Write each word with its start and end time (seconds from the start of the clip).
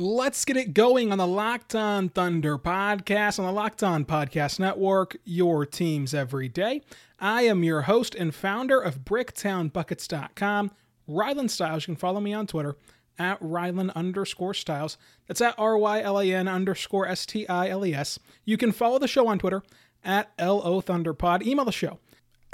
Let's 0.00 0.46
get 0.46 0.56
it 0.56 0.72
going 0.72 1.12
on 1.12 1.18
the 1.18 1.26
Locked 1.26 1.74
On 1.74 2.08
Thunder 2.08 2.56
podcast 2.56 3.38
on 3.38 3.44
the 3.44 3.52
Locked 3.52 3.82
On 3.82 4.06
Podcast 4.06 4.58
Network, 4.58 5.18
your 5.26 5.66
teams 5.66 6.14
every 6.14 6.48
day. 6.48 6.80
I 7.18 7.42
am 7.42 7.62
your 7.62 7.82
host 7.82 8.14
and 8.14 8.34
founder 8.34 8.80
of 8.80 9.00
BricktownBuckets.com, 9.00 10.70
Rylan 11.06 11.50
Stiles. 11.50 11.82
You 11.82 11.92
can 11.92 11.96
follow 11.96 12.18
me 12.18 12.32
on 12.32 12.46
Twitter 12.46 12.76
at 13.18 13.38
Rylan 13.42 13.92
underscore 13.94 14.54
Stiles. 14.54 14.96
That's 15.28 15.42
at 15.42 15.54
R 15.58 15.76
Y 15.76 16.00
L 16.00 16.18
A 16.18 16.32
N 16.32 16.48
underscore 16.48 17.06
S 17.06 17.26
T 17.26 17.46
I 17.46 17.68
L 17.68 17.84
E 17.84 17.92
S. 17.92 18.18
You 18.46 18.56
can 18.56 18.72
follow 18.72 18.98
the 18.98 19.06
show 19.06 19.28
on 19.28 19.38
Twitter 19.38 19.62
at 20.02 20.30
LO 20.40 20.80
Thunderpod. 20.80 21.42
Email 21.42 21.66
the 21.66 21.72
show, 21.72 21.98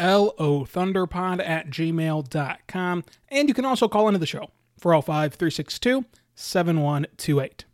LO 0.01 0.65
Thunderpod 0.65 1.47
at 1.47 1.71
gmail.com. 1.71 3.05
And 3.29 3.49
you 3.49 3.55
can 3.55 3.65
also 3.65 3.87
call 3.87 4.09
into 4.09 4.19
the 4.19 4.27
show, 4.27 4.51
405 4.81 5.35
362 5.35 6.05
7128. 6.37 7.65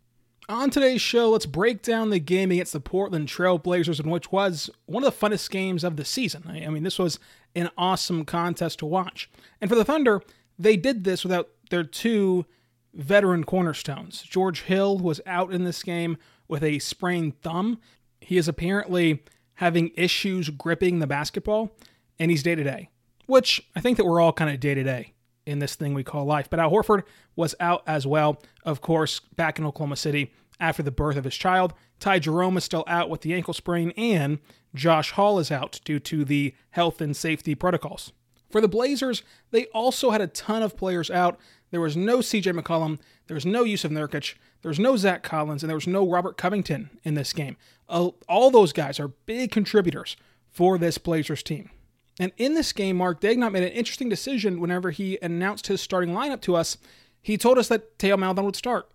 On 0.49 0.69
today's 0.69 1.01
show, 1.01 1.29
let's 1.29 1.45
break 1.45 1.81
down 1.81 2.09
the 2.09 2.19
game 2.19 2.51
against 2.51 2.73
the 2.73 2.79
Portland 2.79 3.27
Trailblazers, 3.27 4.03
in 4.03 4.09
which 4.09 4.31
was 4.31 4.69
one 4.85 5.03
of 5.03 5.11
the 5.11 5.25
funnest 5.25 5.49
games 5.51 5.83
of 5.83 5.95
the 5.95 6.03
season. 6.03 6.43
I 6.47 6.67
mean, 6.69 6.83
this 6.83 6.99
was 6.99 7.19
an 7.55 7.69
awesome 7.77 8.25
contest 8.25 8.79
to 8.79 8.85
watch. 8.85 9.29
And 9.61 9.69
for 9.69 9.75
the 9.75 9.85
Thunder, 9.85 10.21
they 10.57 10.75
did 10.75 11.03
this 11.03 11.23
without 11.23 11.49
their 11.69 11.83
two 11.83 12.45
veteran 12.93 13.43
cornerstones. 13.43 14.21
George 14.21 14.63
Hill 14.63 14.97
was 14.97 15.21
out 15.25 15.53
in 15.53 15.63
this 15.63 15.81
game 15.81 16.17
with 16.47 16.63
a 16.63 16.79
sprained 16.79 17.41
thumb. 17.41 17.79
He 18.19 18.37
is 18.37 18.47
apparently 18.47 19.23
having 19.55 19.91
issues 19.95 20.49
gripping 20.49 20.99
the 20.99 21.07
basketball, 21.07 21.71
and 22.19 22.31
he's 22.31 22.43
day 22.43 22.55
to 22.55 22.63
day, 22.63 22.89
which 23.27 23.65
I 23.75 23.81
think 23.81 23.97
that 23.97 24.05
we're 24.05 24.19
all 24.21 24.33
kind 24.33 24.53
of 24.53 24.59
day 24.59 24.73
to 24.73 24.83
day 24.83 25.13
in 25.45 25.59
this 25.59 25.75
thing 25.75 25.93
we 25.93 26.03
call 26.03 26.25
life. 26.25 26.49
But 26.49 26.59
Al 26.59 26.71
Horford 26.71 27.03
was 27.35 27.55
out 27.59 27.83
as 27.87 28.07
well, 28.07 28.41
of 28.63 28.81
course, 28.81 29.19
back 29.19 29.59
in 29.59 29.65
Oklahoma 29.65 29.95
City 29.95 30.33
after 30.59 30.83
the 30.83 30.91
birth 30.91 31.17
of 31.17 31.23
his 31.23 31.35
child. 31.35 31.73
Ty 31.99 32.19
Jerome 32.19 32.57
is 32.57 32.63
still 32.63 32.83
out 32.87 33.09
with 33.09 33.21
the 33.21 33.33
ankle 33.33 33.53
sprain, 33.53 33.91
and 33.97 34.39
Josh 34.75 35.11
Hall 35.11 35.39
is 35.39 35.51
out 35.51 35.79
due 35.83 35.99
to 35.99 36.25
the 36.25 36.53
health 36.71 37.01
and 37.01 37.15
safety 37.15 37.55
protocols. 37.55 38.11
For 38.49 38.61
the 38.61 38.67
Blazers, 38.67 39.23
they 39.51 39.65
also 39.67 40.11
had 40.11 40.21
a 40.21 40.27
ton 40.27 40.61
of 40.61 40.77
players 40.77 41.09
out. 41.09 41.39
There 41.71 41.81
was 41.81 41.97
no 41.97 42.19
CJ 42.19 42.59
McCollum, 42.59 42.99
there 43.27 43.35
was 43.35 43.45
no 43.45 43.63
Jusuf 43.63 43.89
Nurkic, 43.89 44.35
there 44.61 44.69
was 44.69 44.79
no 44.79 44.95
Zach 44.95 45.23
Collins, 45.23 45.63
and 45.63 45.69
there 45.69 45.77
was 45.77 45.87
no 45.87 46.07
Robert 46.07 46.37
Covington 46.37 46.91
in 47.03 47.15
this 47.15 47.33
game. 47.33 47.57
All 47.89 48.51
those 48.51 48.73
guys 48.73 48.99
are 48.99 49.07
big 49.07 49.51
contributors 49.51 50.15
for 50.51 50.77
this 50.77 50.99
Blazers 50.99 51.41
team. 51.41 51.71
And 52.19 52.31
in 52.37 52.53
this 52.53 52.73
game, 52.73 52.97
Mark 52.97 53.21
Daigneault 53.21 53.51
made 53.51 53.63
an 53.63 53.69
interesting 53.69 54.09
decision 54.09 54.59
whenever 54.59 54.91
he 54.91 55.17
announced 55.21 55.67
his 55.67 55.81
starting 55.81 56.13
lineup 56.13 56.41
to 56.41 56.55
us. 56.55 56.77
He 57.21 57.37
told 57.37 57.57
us 57.57 57.67
that 57.69 57.97
Theo 57.97 58.17
Maledon 58.17 58.45
would 58.45 58.55
start. 58.55 58.89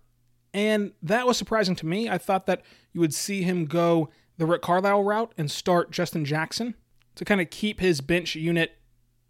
And 0.53 0.93
that 1.01 1.27
was 1.27 1.37
surprising 1.37 1.75
to 1.77 1.85
me. 1.85 2.09
I 2.09 2.17
thought 2.17 2.45
that 2.45 2.61
you 2.93 3.01
would 3.01 3.13
see 3.13 3.43
him 3.43 3.65
go 3.65 4.09
the 4.37 4.45
Rick 4.45 4.61
Carlisle 4.61 5.03
route 5.03 5.33
and 5.37 5.51
start 5.51 5.91
Justin 5.91 6.25
Jackson 6.25 6.75
to 7.15 7.25
kind 7.25 7.41
of 7.41 7.49
keep 7.49 7.81
his 7.81 8.01
bench 8.01 8.35
unit 8.35 8.77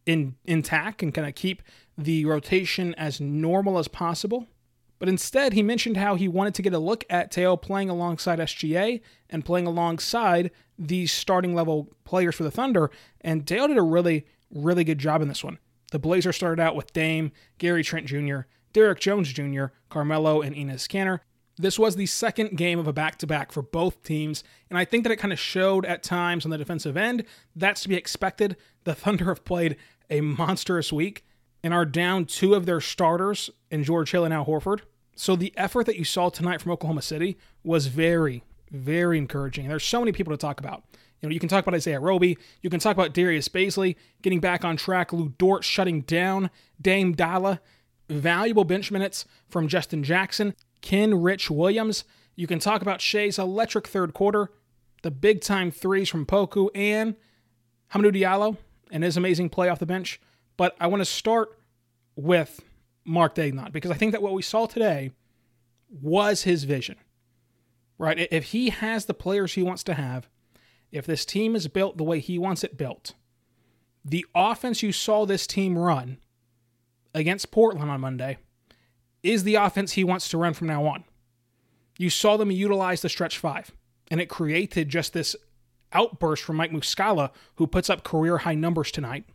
in 0.06 0.36
intact 0.46 1.02
and 1.02 1.14
kind 1.14 1.28
of 1.28 1.36
keep 1.36 1.62
the 1.98 2.26
rotation 2.26 2.94
as 2.96 3.20
normal 3.20 3.78
as 3.78 3.88
possible. 3.88 4.48
But 5.00 5.10
instead, 5.10 5.54
he 5.54 5.64
mentioned 5.64 5.98
how 5.98 6.16
he 6.16 6.28
wanted 6.28 6.54
to 6.56 6.62
get 6.62 6.74
a 6.74 6.80
look 6.80 7.06
at 7.10 7.34
Theo 7.34 7.56
playing 7.56 7.90
alongside 7.90 8.40
SGA 8.40 9.02
and 9.30 9.46
playing 9.46 9.66
alongside 9.66 10.52
these 10.80 11.12
starting 11.12 11.54
level 11.54 11.90
players 12.06 12.36
for 12.36 12.44
the 12.44 12.52
Thunder. 12.52 12.90
And 13.22 13.46
Dale 13.46 13.68
did 13.68 13.78
a 13.78 13.84
really, 13.84 14.26
really 14.50 14.84
good 14.84 14.98
job 14.98 15.22
in 15.22 15.28
this 15.28 15.44
one. 15.44 15.60
The 15.92 16.00
Blazers 16.00 16.36
started 16.36 16.62
out 16.62 16.76
with 16.76 16.94
Dame, 16.94 17.32
Gary 17.58 17.84
Trent 17.84 18.06
Jr., 18.06 18.42
Derrick 18.74 19.00
Jones 19.00 19.34
Jr., 19.34 19.66
Carmelo, 19.90 20.42
and 20.42 20.56
Enes 20.56 20.88
Kanter. 20.88 21.20
This 21.58 21.78
was 21.78 21.96
the 21.96 22.06
second 22.06 22.56
game 22.58 22.80
of 22.80 22.88
a 22.88 22.94
back 22.94 23.18
to 23.18 23.28
back 23.28 23.52
for 23.52 23.62
both 23.62 24.02
teams, 24.04 24.46
and 24.70 24.80
I 24.80 24.86
think 24.86 25.04
that 25.04 25.12
it 25.12 25.18
kind 25.18 25.34
of 25.34 25.40
showed 25.40 25.86
at 25.86 26.04
times 26.04 26.46
on 26.46 26.52
the 26.52 26.58
defensive 26.58 26.96
end. 26.96 27.26
That's 27.54 27.82
to 27.82 27.90
be 27.90 27.96
expected. 27.96 28.56
The 28.86 28.96
Thunder 28.96 29.26
have 29.26 29.44
played 29.44 29.76
a 30.10 30.22
monstrous 30.22 30.94
week 30.94 31.26
and 31.62 31.74
are 31.74 31.86
down 31.86 32.26
two 32.26 32.54
of 32.54 32.66
their 32.66 32.80
starters 32.80 33.50
in 33.70 33.84
George 33.84 34.12
Hill 34.12 34.24
and 34.24 34.34
Al 34.34 34.46
Horford. 34.46 34.82
So 35.16 35.36
the 35.36 35.54
effort 35.58 35.86
that 35.88 35.98
you 35.98 36.06
saw 36.06 36.30
tonight 36.30 36.62
from 36.62 36.72
Oklahoma 36.72 37.02
City 37.02 37.38
was 37.62 37.88
very, 37.88 38.44
very 38.72 39.18
encouraging. 39.18 39.68
There's 39.68 39.84
so 39.84 40.00
many 40.00 40.12
people 40.12 40.32
to 40.32 40.38
talk 40.38 40.60
about. 40.60 40.84
You 41.22 41.28
know, 41.28 41.34
you 41.34 41.40
can 41.40 41.50
talk 41.50 41.66
about 41.66 41.76
Isaiah 41.76 42.00
Roby. 42.00 42.38
You 42.62 42.70
can 42.70 42.80
talk 42.80 42.96
about 42.96 43.14
Darius 43.14 43.50
Bazley 43.50 43.96
getting 44.22 44.40
back 44.40 44.64
on 44.64 44.78
track. 44.78 45.12
Lu 45.12 45.34
Dort 45.38 45.64
shutting 45.64 46.02
down 46.02 46.50
Dame 46.82 47.14
Dolla 47.14 47.60
valuable 48.10 48.64
bench 48.64 48.92
minutes 48.92 49.26
from 49.48 49.68
Justin 49.68 50.04
Jackson, 50.04 50.56
Kenrich 50.82 51.50
Williams. 51.50 52.04
You 52.36 52.48
can 52.48 52.60
talk 52.60 52.82
about 52.82 53.02
Shai's 53.02 53.38
electric 53.38 53.88
third 53.88 54.14
quarter, 54.14 54.52
the 55.04 55.12
big 55.12 55.42
time 55.42 55.72
threes 55.72 56.10
from 56.10 56.26
Poku 56.26 56.70
and 56.74 57.16
Hamidou 57.94 58.16
Diallo 58.16 58.58
and 58.92 59.04
his 59.04 59.18
amazing 59.18 59.50
play 59.50 59.70
off 59.70 59.80
the 59.80 59.86
bench. 59.86 60.20
But 60.58 60.76
I 60.80 60.88
want 60.88 61.02
to 61.02 61.06
start 61.06 61.58
with 62.16 62.62
Mark 63.06 63.36
Daigneault 63.36 63.72
because 63.72 63.92
I 63.92 63.96
think 63.96 64.12
that 64.12 64.22
what 64.22 64.34
we 64.34 64.42
saw 64.42 64.66
today 64.66 65.12
was 65.90 66.44
his 66.44 66.64
vision. 66.64 66.98
Right? 68.00 68.28
If 68.32 68.46
he 68.46 68.70
has 68.70 69.06
the 69.06 69.14
players 69.14 69.54
he 69.54 69.62
wants 69.62 69.84
to 69.84 69.94
have, 69.94 70.28
if 70.92 71.06
this 71.06 71.26
team 71.26 71.56
is 71.56 71.68
built 71.68 71.98
the 71.98 72.04
way 72.04 72.20
he 72.20 72.40
wants 72.40 72.64
it 72.64 72.78
built, 72.78 73.14
the 74.04 74.26
offense 74.34 74.82
you 74.82 74.92
saw 74.92 75.26
this 75.26 75.46
team 75.46 75.78
run 75.78 76.18
against 77.14 77.52
Portland 77.52 77.92
on 77.92 78.02
Monday 78.02 78.38
is 79.22 79.44
the 79.44 79.56
offense 79.56 79.92
he 79.92 80.04
wants 80.04 80.30
to 80.30 80.38
run 80.38 80.54
from 80.54 80.68
now 80.68 80.86
on. 80.86 81.04
You 81.98 82.10
saw 82.10 82.38
them 82.38 82.50
utilize 82.50 83.02
the 83.02 83.10
stretch 83.10 83.38
five, 83.38 83.72
and 84.10 84.22
it 84.22 84.30
created 84.30 84.88
just 84.88 85.12
this 85.12 85.36
outburst 85.92 86.44
from 86.44 86.56
Mike 86.56 86.72
Muscala, 86.72 87.32
who 87.56 87.68
puts 87.68 87.90
up 87.90 88.06
career 88.06 88.40
high 88.40 88.56
numbers 88.56 88.92
tonight. 88.92 89.26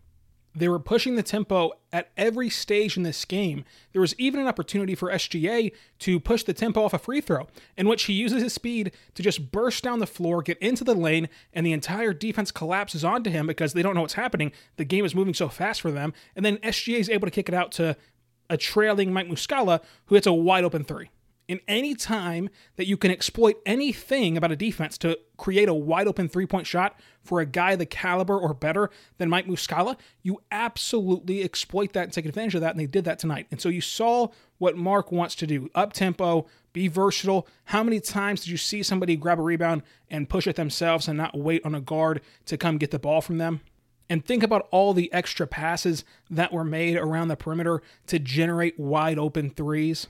They 0.57 0.69
were 0.69 0.79
pushing 0.79 1.17
the 1.17 1.23
tempo 1.23 1.73
at 1.93 2.11
every 2.17 2.49
stage 2.49 2.97
in 2.97 3.03
this 3.03 3.25
game. 3.25 3.65
There 3.93 4.01
was 4.01 4.15
even 4.19 4.41
an 4.41 4.47
opportunity 4.47 4.95
for 4.95 5.11
SGA 5.11 5.73
to 6.01 6.21
push 6.21 6.45
the 6.45 6.53
tempo 6.53 6.85
off 6.85 6.95
a 6.95 6.99
free 6.99 7.21
throw, 7.21 7.49
in 7.77 7.89
which 7.89 8.05
he 8.05 8.13
uses 8.13 8.43
his 8.43 8.53
speed 8.53 8.93
to 9.15 9.23
just 9.23 9.51
burst 9.51 9.83
down 9.83 9.99
the 9.99 10.07
floor, 10.07 10.43
get 10.43 10.59
into 10.59 10.85
the 10.85 10.95
lane, 10.95 11.29
and 11.53 11.67
the 11.67 11.73
entire 11.73 12.13
defense 12.13 12.53
collapses 12.53 13.05
onto 13.05 13.31
him 13.31 13.47
because 13.47 13.73
they 13.73 13.83
don't 13.83 13.95
know 13.95 14.03
what's 14.03 14.15
happening. 14.15 14.53
The 14.77 14.85
game 14.85 15.05
is 15.05 15.15
moving 15.15 15.35
so 15.35 15.49
fast 15.49 15.81
for 15.81 15.91
them. 15.91 16.13
And 16.37 16.45
then 16.45 16.59
SGA 16.59 17.01
is 17.01 17.11
able 17.11 17.27
to 17.27 17.33
kick 17.33 17.49
it 17.49 17.55
out 17.55 17.73
to 17.73 17.97
a 18.49 18.57
trailing 18.57 19.13
Mike 19.13 19.29
Muscala, 19.29 19.83
who 20.07 20.15
hits 20.15 20.27
a 20.27 20.33
wide 20.33 20.65
open 20.65 20.85
three 20.85 21.11
in 21.49 21.61
any 21.69 21.95
time 21.95 22.49
that 22.77 22.87
you 22.87 22.97
can 22.97 23.11
exploit 23.11 23.57
anything 23.67 24.37
about 24.37 24.53
a 24.53 24.57
defense 24.57 24.97
to 24.99 25.19
create 25.37 25.69
a 25.69 25.75
wide 25.75 26.07
open 26.07 26.29
three 26.29 26.47
point 26.47 26.67
shot 26.67 26.99
for 27.23 27.41
a 27.41 27.47
guy 27.47 27.77
the 27.77 27.87
caliber 27.87 28.39
or 28.39 28.55
better 28.55 28.91
than 29.19 29.29
Mike 29.29 29.47
Muscala, 29.47 29.97
you 30.23 30.41
absolutely 30.51 31.43
exploit 31.43 31.93
that 31.93 32.05
and 32.05 32.13
take 32.13 32.27
advantage 32.27 32.55
of 32.55 32.61
that. 32.61 32.71
And 32.71 32.81
they 32.81 32.87
did 32.87 33.05
that 33.05 33.19
tonight. 33.19 33.47
And 33.51 33.61
so 33.61 33.69
you 33.69 33.81
saw 33.81 34.29
what 34.59 34.77
Mark 34.77 35.13
wants 35.13 35.35
to 35.37 35.47
do 35.47 35.69
up 35.75 35.93
tempo, 35.93 36.47
be 36.73 36.89
versatile. 36.89 37.47
How 37.65 37.83
many 37.83 38.01
times 38.01 38.43
did 38.43 38.51
you 38.51 38.57
see 38.57 38.83
somebody 38.83 39.17
grab 39.17 39.39
a 39.39 39.43
rebound 39.43 39.83
and 40.11 40.29
push 40.29 40.47
it 40.47 40.57
themselves 40.57 41.09
and 41.09 41.17
not 41.19 41.37
wait 41.37 41.65
on 41.65 41.75
a 41.75 41.81
guard 41.81 42.21
to 42.47 42.57
come 42.57 42.79
get 42.79 42.91
the 42.91 42.99
ball 42.99 43.21
from 43.21 43.39
them? 43.39 43.61
And 44.09 44.25
think 44.25 44.43
about 44.43 44.69
all 44.71 44.93
the 44.93 45.13
extra 45.13 45.47
passes 45.47 46.05
that 46.31 46.53
were 46.53 46.65
made 46.65 46.97
around 46.97 47.29
the 47.29 47.37
perimeter 47.37 47.83
to 48.07 48.19
generate 48.19 48.79
wide 48.79 49.19
open 49.19 49.51
threes. 49.51 50.09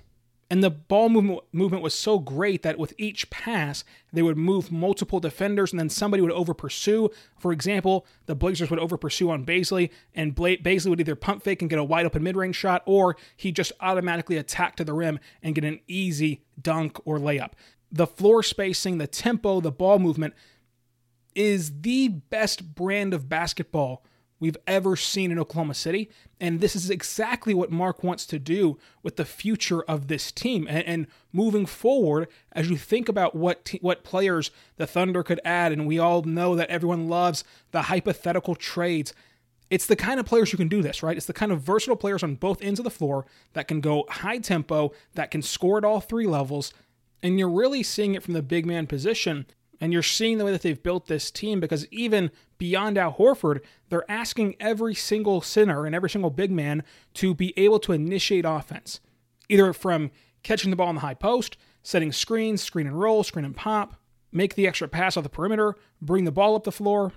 And 0.50 0.62
the 0.62 0.70
ball 0.70 1.08
movement, 1.08 1.40
movement 1.52 1.82
was 1.82 1.94
so 1.94 2.18
great 2.18 2.62
that 2.62 2.78
with 2.78 2.92
each 2.98 3.30
pass, 3.30 3.82
they 4.12 4.22
would 4.22 4.36
move 4.36 4.70
multiple 4.70 5.18
defenders 5.18 5.72
and 5.72 5.80
then 5.80 5.88
somebody 5.88 6.22
would 6.22 6.32
over 6.32 6.52
pursue. 6.52 7.10
For 7.38 7.52
example, 7.52 8.06
the 8.26 8.34
Blazers 8.34 8.70
would 8.70 8.78
over 8.78 8.96
pursue 8.96 9.30
on 9.30 9.46
Bazley, 9.46 9.90
and 10.14 10.34
Bazley 10.34 10.90
would 10.90 11.00
either 11.00 11.16
pump 11.16 11.42
fake 11.42 11.62
and 11.62 11.70
get 11.70 11.78
a 11.78 11.84
wide 11.84 12.06
open 12.06 12.22
mid 12.22 12.36
range 12.36 12.56
shot, 12.56 12.82
or 12.84 13.16
he 13.36 13.52
just 13.52 13.72
automatically 13.80 14.36
attack 14.36 14.76
to 14.76 14.84
the 14.84 14.92
rim 14.92 15.18
and 15.42 15.54
get 15.54 15.64
an 15.64 15.80
easy 15.88 16.42
dunk 16.60 16.98
or 17.04 17.18
layup. 17.18 17.52
The 17.90 18.06
floor 18.06 18.42
spacing, 18.42 18.98
the 18.98 19.06
tempo, 19.06 19.60
the 19.60 19.72
ball 19.72 19.98
movement 19.98 20.34
is 21.34 21.80
the 21.80 22.08
best 22.08 22.74
brand 22.74 23.14
of 23.14 23.28
basketball 23.28 24.04
we've 24.40 24.56
ever 24.66 24.96
seen 24.96 25.30
in 25.30 25.38
Oklahoma 25.38 25.74
City. 25.74 26.10
And 26.40 26.60
this 26.60 26.76
is 26.76 26.90
exactly 26.90 27.54
what 27.54 27.70
Mark 27.70 28.02
wants 28.02 28.26
to 28.26 28.38
do 28.38 28.78
with 29.02 29.16
the 29.16 29.24
future 29.24 29.82
of 29.82 30.08
this 30.08 30.30
team. 30.32 30.66
And, 30.68 30.84
and 30.86 31.06
moving 31.32 31.66
forward, 31.66 32.28
as 32.52 32.68
you 32.68 32.76
think 32.76 33.08
about 33.08 33.34
what 33.34 33.72
what 33.80 34.04
players 34.04 34.50
the 34.76 34.86
Thunder 34.86 35.22
could 35.22 35.40
add, 35.44 35.72
and 35.72 35.86
we 35.86 35.98
all 35.98 36.22
know 36.22 36.54
that 36.56 36.70
everyone 36.70 37.08
loves 37.08 37.44
the 37.70 37.82
hypothetical 37.82 38.54
trades. 38.54 39.12
It's 39.70 39.86
the 39.86 39.96
kind 39.96 40.20
of 40.20 40.26
players 40.26 40.50
who 40.50 40.58
can 40.58 40.68
do 40.68 40.82
this, 40.82 41.02
right? 41.02 41.16
It's 41.16 41.26
the 41.26 41.32
kind 41.32 41.50
of 41.50 41.62
versatile 41.62 41.96
players 41.96 42.22
on 42.22 42.34
both 42.34 42.62
ends 42.62 42.78
of 42.78 42.84
the 42.84 42.90
floor 42.90 43.26
that 43.54 43.66
can 43.66 43.80
go 43.80 44.04
high 44.08 44.38
tempo, 44.38 44.92
that 45.14 45.30
can 45.30 45.42
score 45.42 45.78
at 45.78 45.84
all 45.84 46.00
three 46.00 46.26
levels. 46.26 46.72
And 47.22 47.38
you're 47.38 47.48
really 47.48 47.82
seeing 47.82 48.14
it 48.14 48.22
from 48.22 48.34
the 48.34 48.42
big 48.42 48.66
man 48.66 48.86
position 48.86 49.46
and 49.84 49.92
you're 49.92 50.02
seeing 50.02 50.38
the 50.38 50.46
way 50.46 50.50
that 50.50 50.62
they've 50.62 50.82
built 50.82 51.08
this 51.08 51.30
team 51.30 51.60
because 51.60 51.86
even 51.90 52.30
beyond 52.56 52.96
Al 52.96 53.12
Horford, 53.12 53.60
they're 53.90 54.10
asking 54.10 54.56
every 54.58 54.94
single 54.94 55.42
center 55.42 55.84
and 55.84 55.94
every 55.94 56.08
single 56.08 56.30
big 56.30 56.50
man 56.50 56.82
to 57.12 57.34
be 57.34 57.52
able 57.58 57.78
to 57.80 57.92
initiate 57.92 58.46
offense, 58.46 59.00
either 59.50 59.74
from 59.74 60.10
catching 60.42 60.70
the 60.70 60.76
ball 60.76 60.88
in 60.88 60.94
the 60.94 61.02
high 61.02 61.12
post, 61.12 61.58
setting 61.82 62.12
screens, 62.12 62.62
screen 62.62 62.86
and 62.86 62.98
roll, 62.98 63.22
screen 63.22 63.44
and 63.44 63.54
pop, 63.54 63.96
make 64.32 64.54
the 64.54 64.66
extra 64.66 64.88
pass 64.88 65.18
off 65.18 65.22
the 65.22 65.28
perimeter, 65.28 65.74
bring 66.00 66.24
the 66.24 66.32
ball 66.32 66.56
up 66.56 66.64
the 66.64 66.72
floor. 66.72 67.12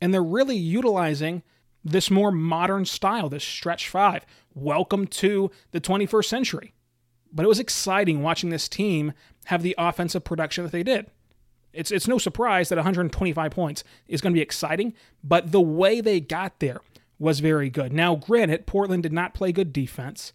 And 0.00 0.14
they're 0.14 0.22
really 0.22 0.56
utilizing 0.56 1.42
this 1.84 2.08
more 2.08 2.30
modern 2.30 2.84
style, 2.84 3.30
this 3.30 3.42
stretch 3.42 3.88
five. 3.88 4.24
Welcome 4.54 5.08
to 5.08 5.50
the 5.72 5.80
21st 5.80 6.26
century. 6.26 6.72
But 7.32 7.44
it 7.44 7.48
was 7.48 7.58
exciting 7.58 8.22
watching 8.22 8.50
this 8.50 8.68
team 8.68 9.12
have 9.46 9.64
the 9.64 9.74
offensive 9.76 10.22
production 10.22 10.62
that 10.62 10.70
they 10.70 10.84
did. 10.84 11.10
It's 11.72 11.90
it's 11.90 12.08
no 12.08 12.18
surprise 12.18 12.68
that 12.68 12.76
125 12.76 13.50
points 13.50 13.84
is 14.06 14.20
going 14.20 14.32
to 14.32 14.38
be 14.38 14.42
exciting, 14.42 14.94
but 15.24 15.52
the 15.52 15.60
way 15.60 16.00
they 16.00 16.20
got 16.20 16.60
there 16.60 16.80
was 17.18 17.40
very 17.40 17.70
good. 17.70 17.92
Now, 17.92 18.16
granted, 18.16 18.66
Portland 18.66 19.02
did 19.02 19.12
not 19.12 19.34
play 19.34 19.52
good 19.52 19.72
defense, 19.72 20.32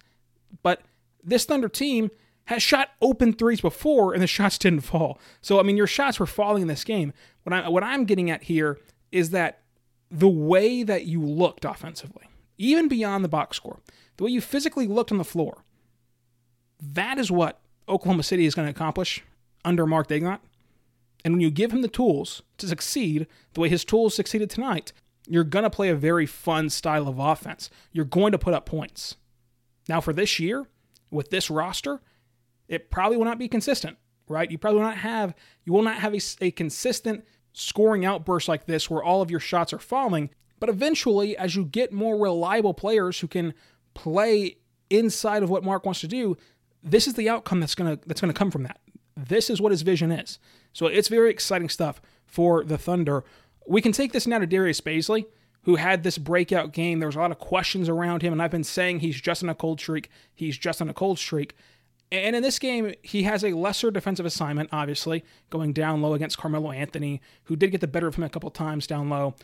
but 0.64 0.82
this 1.24 1.46
Thunder 1.46 1.70
team 1.70 2.10
has 2.46 2.64
shot 2.64 2.92
open 3.02 3.34
threes 3.34 3.62
before 3.62 4.14
and 4.14 4.24
the 4.24 4.28
shots 4.28 4.58
didn't 4.58 4.82
fall. 4.82 5.20
So 5.42 5.60
I 5.60 5.64
mean, 5.64 5.78
your 5.78 5.88
shots 5.88 6.20
were 6.20 6.26
falling 6.26 6.64
in 6.64 6.68
this 6.68 6.84
game. 6.84 7.14
What 7.44 7.54
I 7.54 7.68
what 7.70 7.84
I'm 7.84 8.06
getting 8.06 8.30
at 8.30 8.44
here 8.44 8.80
is 9.12 9.30
that 9.32 9.62
the 10.10 10.30
way 10.30 10.84
that 10.84 11.06
you 11.06 11.22
looked 11.22 11.66
offensively, 11.66 12.26
even 12.58 12.88
beyond 12.88 13.24
the 13.24 13.30
box 13.30 13.58
score, 13.58 13.80
the 14.16 14.24
way 14.24 14.32
you 14.32 14.42
physically 14.42 14.88
looked 14.88 15.12
on 15.12 15.18
the 15.18 15.24
floor, 15.24 15.64
that 16.82 17.18
is 17.18 17.30
what 17.30 17.60
Oklahoma 17.90 18.24
City 18.24 18.46
is 18.46 18.56
going 18.56 18.66
to 18.66 18.72
accomplish 18.72 19.24
under 19.66 19.86
Mark 19.86 20.08
Daigneault. 20.08 20.40
And 21.24 21.34
when 21.34 21.42
you 21.42 21.52
give 21.52 21.72
him 21.72 21.82
the 21.82 21.88
tools 21.88 22.42
to 22.58 22.68
succeed 22.68 23.28
the 23.54 23.62
way 23.62 23.70
his 23.70 23.84
tools 23.84 24.16
succeeded 24.16 24.50
tonight, 24.50 24.94
you're 25.28 25.44
going 25.44 25.64
to 25.64 25.70
play 25.70 25.90
a 25.90 25.96
very 25.96 26.26
fun 26.26 26.70
style 26.70 27.08
of 27.08 27.20
offense. 27.20 27.70
You're 27.92 28.06
going 28.06 28.32
to 28.32 28.38
put 28.38 28.54
up 28.54 28.66
points. 28.66 29.16
Now, 29.90 30.02
for 30.02 30.14
this 30.14 30.40
year, 30.40 30.66
with 31.12 31.30
this 31.30 31.50
roster, 31.50 32.02
it 32.68 32.90
probably 32.90 33.18
will 33.18 33.26
not 33.26 33.40
be 33.40 33.48
consistent, 33.48 33.98
right? 34.28 34.50
You 34.50 34.58
probably 34.58 34.80
will 34.80 34.88
not 34.88 34.98
have 34.98 35.34
you 35.66 35.74
will 35.74 35.84
not 35.84 35.98
have 35.98 36.14
a, 36.14 36.22
a 36.42 36.52
consistent 36.52 37.26
scoring 37.54 38.06
outburst 38.06 38.48
like 38.48 38.66
this 38.66 38.90
where 38.90 39.04
all 39.04 39.22
of 39.22 39.32
your 39.32 39.40
shots 39.40 39.74
are 39.74 39.80
falling. 39.80 40.30
But 40.60 40.70
eventually, 40.70 41.38
as 41.38 41.56
you 41.56 41.66
get 41.66 41.94
more 41.94 42.18
reliable 42.18 42.74
players 42.74 43.20
who 43.20 43.28
can 43.28 43.54
play 43.94 44.58
inside 44.90 45.44
of 45.44 45.50
what 45.50 45.64
Mark 45.64 45.86
wants 45.86 46.02
to 46.02 46.08
do, 46.08 46.38
this 46.84 47.08
is 47.08 47.14
the 47.14 47.30
outcome 47.30 47.60
that's 47.60 47.76
gonna 47.76 48.00
that's 48.06 48.22
gonna 48.22 48.34
come 48.34 48.52
from 48.52 48.64
that. 48.64 48.80
This 49.18 49.50
is 49.50 49.60
what 49.60 49.72
his 49.72 49.82
vision 49.82 50.12
is. 50.12 50.38
So 50.74 50.86
it's 50.86 51.08
very 51.08 51.32
exciting 51.32 51.70
stuff 51.70 52.00
for 52.28 52.64
the 52.64 52.78
Thunder. 52.78 53.24
We 53.66 53.82
can 53.82 53.92
take 53.92 54.14
this 54.14 54.28
now 54.28 54.40
to 54.40 54.46
Darius 54.46 54.80
Bazley, 54.80 55.26
who 55.64 55.76
had 55.76 56.04
this 56.04 56.18
breakout 56.18 56.72
game. 56.72 57.00
There 57.00 57.08
was 57.08 57.16
a 57.16 57.20
lot 57.20 57.32
of 57.32 57.40
questions 57.40 57.90
around 57.90 58.22
him, 58.22 58.32
and 58.32 58.42
I've 58.42 58.52
been 58.52 58.64
saying 58.64 59.00
he's 59.00 59.20
just 59.20 59.44
on 59.44 59.50
a 59.50 59.56
cold 59.56 59.80
streak. 59.80 60.10
He's 60.34 60.58
just 60.58 60.82
on 60.82 60.90
a 60.90 60.94
cold 60.94 61.18
streak. 61.18 61.56
And 62.12 62.36
in 62.36 62.44
this 62.44 62.60
game, 62.60 62.94
he 63.02 63.24
has 63.24 63.44
a 63.44 63.52
lesser 63.52 63.92
defensive 63.92 64.26
assignment, 64.26 64.70
obviously, 64.72 65.26
going 65.50 65.74
down 65.74 66.02
low 66.02 66.14
against 66.14 66.38
Carmelo 66.38 66.72
Anthony, 66.72 67.22
who 67.46 67.58
did 67.58 67.72
get 67.72 67.82
the 67.82 67.88
better 67.88 68.08
of 68.08 68.16
him 68.16 68.24
a 68.24 68.30
couple 68.30 68.50
times 68.50 68.88
down 68.88 69.10
low. 69.10 69.36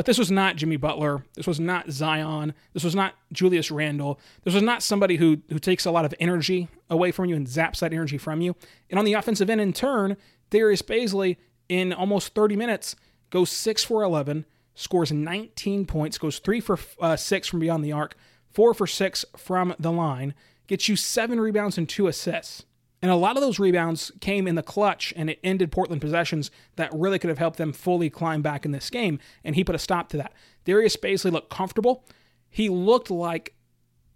But 0.00 0.06
this 0.06 0.16
was 0.16 0.30
not 0.30 0.56
Jimmy 0.56 0.78
Butler. 0.78 1.26
This 1.34 1.46
was 1.46 1.60
not 1.60 1.90
Zion. 1.90 2.54
This 2.72 2.84
was 2.84 2.94
not 2.94 3.16
Julius 3.34 3.70
Randle. 3.70 4.18
This 4.44 4.54
was 4.54 4.62
not 4.62 4.82
somebody 4.82 5.16
who 5.16 5.42
who 5.50 5.58
takes 5.58 5.84
a 5.84 5.90
lot 5.90 6.06
of 6.06 6.14
energy 6.18 6.68
away 6.88 7.12
from 7.12 7.26
you 7.26 7.36
and 7.36 7.46
zaps 7.46 7.80
that 7.80 7.92
energy 7.92 8.16
from 8.16 8.40
you. 8.40 8.56
And 8.88 8.98
on 8.98 9.04
the 9.04 9.12
offensive 9.12 9.50
end, 9.50 9.60
in 9.60 9.74
turn, 9.74 10.16
Darius 10.48 10.80
Bazley 10.80 11.36
in 11.68 11.92
almost 11.92 12.34
30 12.34 12.56
minutes 12.56 12.96
goes 13.28 13.50
six 13.50 13.84
for 13.84 14.02
11, 14.02 14.46
scores 14.74 15.12
19 15.12 15.84
points, 15.84 16.16
goes 16.16 16.38
three 16.38 16.60
for 16.60 16.78
uh, 17.02 17.16
six 17.16 17.46
from 17.46 17.60
beyond 17.60 17.84
the 17.84 17.92
arc, 17.92 18.16
four 18.48 18.72
for 18.72 18.86
six 18.86 19.26
from 19.36 19.74
the 19.78 19.92
line, 19.92 20.32
gets 20.66 20.88
you 20.88 20.96
seven 20.96 21.38
rebounds 21.38 21.76
and 21.76 21.86
two 21.86 22.06
assists. 22.06 22.64
And 23.02 23.10
a 23.10 23.16
lot 23.16 23.36
of 23.36 23.42
those 23.42 23.58
rebounds 23.58 24.12
came 24.20 24.46
in 24.46 24.56
the 24.56 24.62
clutch 24.62 25.12
and 25.16 25.30
it 25.30 25.38
ended 25.42 25.72
Portland 25.72 26.02
possessions 26.02 26.50
that 26.76 26.90
really 26.92 27.18
could 27.18 27.30
have 27.30 27.38
helped 27.38 27.56
them 27.56 27.72
fully 27.72 28.10
climb 28.10 28.42
back 28.42 28.64
in 28.64 28.72
this 28.72 28.90
game. 28.90 29.18
And 29.42 29.54
he 29.54 29.64
put 29.64 29.74
a 29.74 29.78
stop 29.78 30.10
to 30.10 30.18
that. 30.18 30.34
Darius 30.64 30.96
Bazley 30.96 31.32
looked 31.32 31.50
comfortable. 31.50 32.04
He 32.50 32.68
looked 32.68 33.10
like 33.10 33.54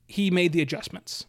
he 0.07 0.31
made 0.31 0.53
the 0.53 0.61
adjustments. 0.61 1.25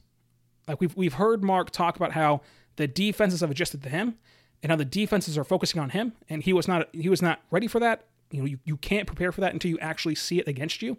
Like 0.68 0.82
we've, 0.82 0.96
we've 0.98 1.14
heard 1.14 1.44
Mark 1.44 1.72
talk 1.72 1.96
about 1.96 2.12
how 2.12 2.42
the 2.76 2.88
defenses 2.88 3.40
have 3.40 3.52
adjusted 3.52 3.84
to 3.84 3.90
him 3.90 4.16
and 4.62 4.72
how 4.72 4.76
the 4.76 4.84
defenses 4.86 5.38
are 5.38 5.44
focusing 5.44 5.80
on 5.80 5.92
him. 5.92 6.14
And 6.28 6.44
he 6.44 6.52
was 6.52 6.68
not 6.68 6.90
he 6.94 7.08
was 7.08 7.22
not 7.22 7.40
ready 7.52 7.68
for 7.68 7.80
that. 7.80 8.06
You 8.32 8.40
know, 8.40 8.46
you, 8.46 8.60
you 8.66 8.78
can't 8.78 9.08
prepare 9.08 9.32
for 9.32 9.42
that 9.42 9.54
until 9.54 9.70
you 9.70 9.80
actually 9.80 10.16
see 10.16 10.40
it 10.40 10.48
against 10.48 10.82
you. 10.82 10.98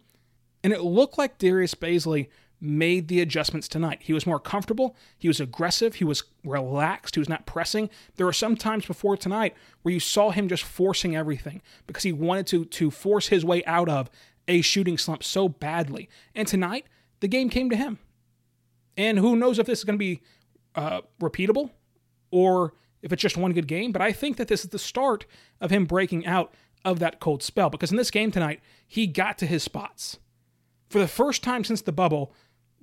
And 0.63 0.73
it 0.73 0.81
looked 0.81 1.19
like 1.19 1.39
Darius 1.39 1.75
Bazley 1.75 2.29
made 2.61 3.09
the 3.09 3.21
adjustments 3.21 3.69
tonight. 3.69 3.99
He 4.03 4.13
was 4.13 4.27
more 4.27 4.41
comfortable, 4.41 4.97
he 5.19 5.29
was 5.29 5.41
aggressive, 5.41 5.97
he 5.97 6.05
was 6.05 6.25
relaxed, 6.45 7.15
he 7.15 7.21
was 7.21 7.29
not 7.29 7.47
pressing. 7.47 7.91
There 8.17 8.27
were 8.27 8.33
some 8.33 8.57
times 8.57 8.87
before 8.87 9.17
tonight 9.17 9.55
where 9.83 9.93
you 9.93 10.01
saw 10.01 10.31
him 10.31 10.49
just 10.49 10.63
forcing 10.63 11.15
everything 11.15 11.61
because 11.87 12.03
he 12.03 12.13
wanted 12.13 12.47
to 12.49 12.65
to 12.65 12.91
force 12.91 13.29
his 13.29 13.45
way 13.45 13.65
out 13.65 13.89
of 13.89 14.11
a 14.49 14.61
shooting 14.61 14.99
slump 14.99 15.23
so 15.23 15.49
badly. 15.49 16.09
And 16.35 16.47
tonight, 16.49 16.87
the 17.21 17.29
game 17.29 17.51
came 17.51 17.71
to 17.71 17.77
him. 17.77 17.99
And 18.97 19.19
who 19.19 19.37
knows 19.37 19.59
if 19.59 19.67
this 19.67 19.81
is 19.81 19.85
going 19.85 19.99
to 19.99 19.99
be 19.99 20.23
uh, 20.75 21.03
repeatable 21.21 21.71
or 22.31 22.75
if 23.03 23.13
it's 23.13 23.23
just 23.23 23.37
one 23.37 23.53
good 23.53 23.69
game, 23.69 23.93
but 23.93 24.03
I 24.03 24.13
think 24.13 24.37
that 24.37 24.49
this 24.49 24.65
is 24.65 24.71
the 24.71 24.79
start 24.79 25.27
of 25.61 25.71
him 25.71 25.85
breaking 25.85 26.27
out 26.27 26.53
of 26.85 26.99
that 27.01 27.21
cold 27.21 27.43
spell 27.43 27.69
because 27.69 27.91
in 27.91 27.97
this 27.97 28.11
game 28.11 28.31
tonight, 28.31 28.61
he 28.87 29.07
got 29.07 29.39
to 29.39 29.47
his 29.47 29.63
spots. 29.63 30.19
For 30.89 30.99
the 30.99 31.09
first 31.09 31.43
time 31.43 31.65
since 31.65 31.83
the 31.83 31.93
bubble, 31.93 32.33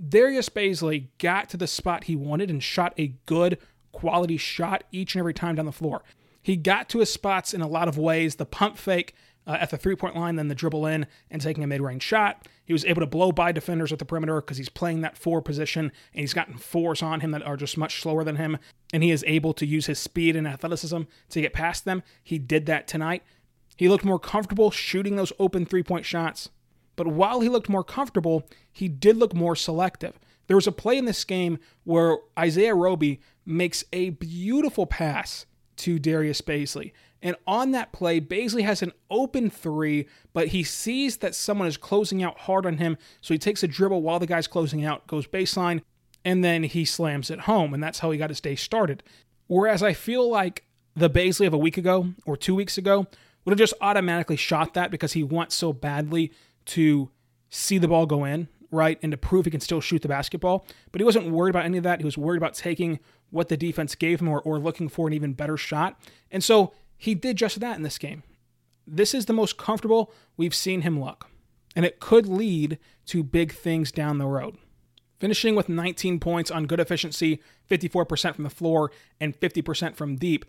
Darius 0.07 0.50
Bazley 0.50 1.07
got 1.17 1.50
to 1.50 1.57
the 1.57 1.67
spot 1.67 2.05
he 2.05 2.15
wanted 2.15 2.50
and 2.50 2.62
shot 2.62 2.93
a 2.98 3.15
good 3.25 3.57
quality 3.91 4.38
shot 4.38 4.83
each 4.91 5.15
and 5.15 5.19
every 5.19 5.33
time 5.33 5.55
down 5.55 5.65
the 5.65 5.72
floor. 5.72 6.03
He 6.41 6.57
got 6.57 6.89
to 6.89 7.00
his 7.00 7.12
spots 7.12 7.53
in 7.53 7.62
a 7.62 7.67
lot 7.67 7.88
of 7.88 7.98
ways. 7.98 8.36
The 8.36 8.45
pump 8.45 8.77
fake 8.77 9.15
uh, 9.48 9.57
at 9.60 9.69
the 9.69 9.77
three 9.77 9.95
point 9.95 10.15
line, 10.15 10.36
then 10.36 10.48
the 10.48 10.55
dribble 10.55 10.86
in 10.86 11.05
and 11.29 11.41
taking 11.41 11.63
a 11.63 11.67
mid 11.67 11.81
range 11.81 12.03
shot. 12.03 12.48
He 12.65 12.74
was 12.74 12.86
able 12.86 13.01
to 13.01 13.07
blow 13.07 13.31
by 13.31 13.51
defenders 13.51 13.91
at 13.91 14.00
the 14.00 14.05
perimeter 14.05 14.41
because 14.41 14.57
he's 14.57 14.69
playing 14.69 15.01
that 15.01 15.17
four 15.17 15.41
position 15.41 15.91
and 16.13 16.22
he's 16.22 16.33
gotten 16.33 16.57
fours 16.57 17.01
on 17.01 17.22
him 17.22 17.31
that 17.31 17.43
are 17.43 17.57
just 17.57 17.77
much 17.77 18.01
slower 18.01 18.24
than 18.24 18.38
him. 18.38 18.57
And 18.93 19.03
he 19.03 19.12
is 19.12 19.24
able 19.27 19.53
to 19.53 19.65
use 19.65 19.86
his 19.86 20.00
speed 20.00 20.36
and 20.36 20.48
athleticism 20.48 21.01
to 21.29 21.41
get 21.41 21.53
past 21.53 21.86
them. 21.86 22.03
He 22.24 22.39
did 22.39 22.65
that 22.65 22.88
tonight. 22.88 23.24
He 23.75 23.89
looked 23.89 24.05
more 24.05 24.19
comfortable 24.19 24.72
shooting 24.72 25.15
those 25.15 25.33
open 25.39 25.65
three 25.65 25.83
point 25.83 26.05
shots. 26.05 26.50
But 26.95 27.07
while 27.07 27.41
he 27.41 27.50
looked 27.50 27.69
more 27.69 27.83
comfortable, 27.83 28.47
he 28.71 28.88
did 28.88 29.17
look 29.17 29.33
more 29.33 29.55
selective. 29.55 30.19
There 30.47 30.57
was 30.57 30.67
a 30.67 30.71
play 30.71 30.97
in 30.97 31.05
this 31.05 31.23
game 31.23 31.59
where 31.83 32.17
Isaiah 32.38 32.75
Roby 32.75 33.21
makes 33.45 33.83
a 33.93 34.12
beautiful 34.12 34.85
pass 34.85 35.45
to 35.77 36.00
Darius 36.00 36.41
Bazley. 36.41 36.91
And 37.21 37.35
on 37.47 37.71
that 37.71 37.93
play, 37.93 38.19
Bazley 38.19 38.63
has 38.63 38.81
an 38.81 38.91
open 39.09 39.50
three, 39.50 40.07
but 40.33 40.50
he 40.50 40.62
sees 40.63 41.17
that 41.17 41.33
someone 41.33 41.67
is 41.67 41.77
closing 41.77 42.21
out 42.21 42.39
hard 42.39 42.65
on 42.65 42.77
him. 42.77 42.97
So 43.21 43.33
he 43.33 43.38
takes 43.38 43.63
a 43.63 43.67
dribble 43.67 44.01
while 44.01 44.19
the 44.19 44.27
guy's 44.27 44.47
closing 44.47 44.83
out, 44.83 45.07
goes 45.07 45.25
baseline, 45.25 45.81
and 46.25 46.43
then 46.43 46.63
he 46.63 46.83
slams 46.83 47.31
it 47.31 47.41
home. 47.41 47.73
And 47.73 47.81
that's 47.81 48.00
how 48.00 48.12
he 48.12 48.17
got 48.17 48.29
his 48.29 48.41
day 48.41 48.55
started. 48.55 49.03
Whereas 49.47 49.81
I 49.81 49.93
feel 49.93 50.29
like 50.29 50.65
the 50.95 51.09
Bazley 51.09 51.47
of 51.47 51.53
a 51.53 51.57
week 51.57 51.77
ago 51.77 52.09
or 52.25 52.35
two 52.35 52.55
weeks 52.55 52.77
ago 52.77 53.07
would 53.45 53.51
have 53.51 53.59
just 53.59 53.73
automatically 53.81 54.35
shot 54.35 54.73
that 54.73 54.91
because 54.91 55.13
he 55.13 55.23
wants 55.23 55.55
so 55.55 55.73
badly 55.73 56.31
to 56.67 57.10
see 57.50 57.77
the 57.77 57.88
ball 57.88 58.05
go 58.05 58.25
in, 58.25 58.48
right? 58.72 58.98
And 59.01 59.12
to 59.12 59.17
prove 59.17 59.46
he 59.46 59.51
can 59.51 59.60
still 59.60 59.82
shoot 59.82 60.01
the 60.01 60.08
basketball. 60.08 60.65
But 60.91 61.01
he 61.01 61.05
wasn't 61.05 61.29
worried 61.29 61.51
about 61.51 61.65
any 61.65 61.77
of 61.77 61.84
that. 61.84 62.00
He 62.00 62.05
was 62.05 62.17
worried 62.17 62.38
about 62.38 62.55
taking 62.55 63.00
what 63.29 63.50
the 63.50 63.58
defense 63.58 63.96
gave 63.96 64.20
him 64.20 64.29
or, 64.29 64.41
or 64.41 64.60
looking 64.60 64.89
for 64.89 65.08
an 65.08 65.13
even 65.13 65.34
better 65.34 65.58
shot. 65.58 66.00
And 66.32 66.43
so 66.43 66.74
he 66.98 67.15
did 67.15 67.38
just 67.38 67.60
that 67.60 67.77
in 67.77 67.84
this 67.84 67.98
game. 67.98 68.24
This 68.86 69.13
is 69.13 69.25
the 69.25 69.34
most 69.34 69.58
comfortable 69.58 70.12
we've 70.38 70.55
seen 70.55 70.82
him 70.82 71.00
look. 71.00 71.29
And 71.75 71.86
it 71.86 72.00
could 72.00 72.27
lead 72.27 72.77
to 73.08 73.24
big 73.24 73.53
things 73.53 73.91
down 73.91 74.17
the 74.17 74.25
road. 74.25 74.58
Finishing 75.20 75.55
with 75.55 75.70
19 75.70 76.20
points 76.20 76.51
on 76.51 76.65
good 76.65 76.79
efficiency, 76.79 77.41
54% 77.70 78.36
from 78.36 78.43
the 78.43 78.50
floor, 78.50 78.91
and 79.20 79.39
50% 79.39 79.96
from 79.96 80.15
deep, 80.17 80.46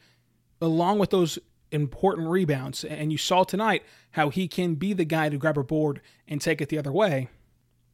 along 0.60 0.98
with 0.98 1.10
those 1.10 1.38
important 1.74 2.28
rebounds. 2.28 2.84
And 2.84 3.12
you 3.12 3.18
saw 3.18 3.44
tonight 3.44 3.82
how 4.12 4.30
he 4.30 4.48
can 4.48 4.74
be 4.74 4.92
the 4.92 5.04
guy 5.04 5.28
to 5.28 5.36
grab 5.36 5.58
a 5.58 5.64
board 5.64 6.00
and 6.28 6.40
take 6.40 6.60
it 6.60 6.68
the 6.68 6.78
other 6.78 6.92
way. 6.92 7.28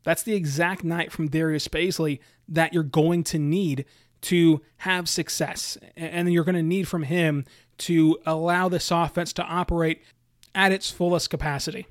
That's 0.05 0.23
the 0.23 0.35
exact 0.35 0.85
night 0.85 1.13
from 1.13 1.29
Darius 1.29 1.69
Bazley 1.69 2.21
that 2.49 2.73
you're 2.73 2.83
going 2.83 3.25
to 3.25 3.39
need 3.39 3.85
to 4.23 4.61
have 4.79 5.09
success. 5.09 5.79
And 5.97 6.33
you're 6.33 6.45
going 6.45 6.55
to 6.55 6.63
need 6.63 6.89
from 6.89 7.05
him 7.05 7.45
to 7.79 8.19
allow 8.27 8.69
this 8.69 8.91
offense 8.91 9.33
to 9.35 9.43
operate 9.43 10.03
at 10.55 10.73
its 10.73 10.91
fullest 10.91 11.31
capacity. 11.31 11.87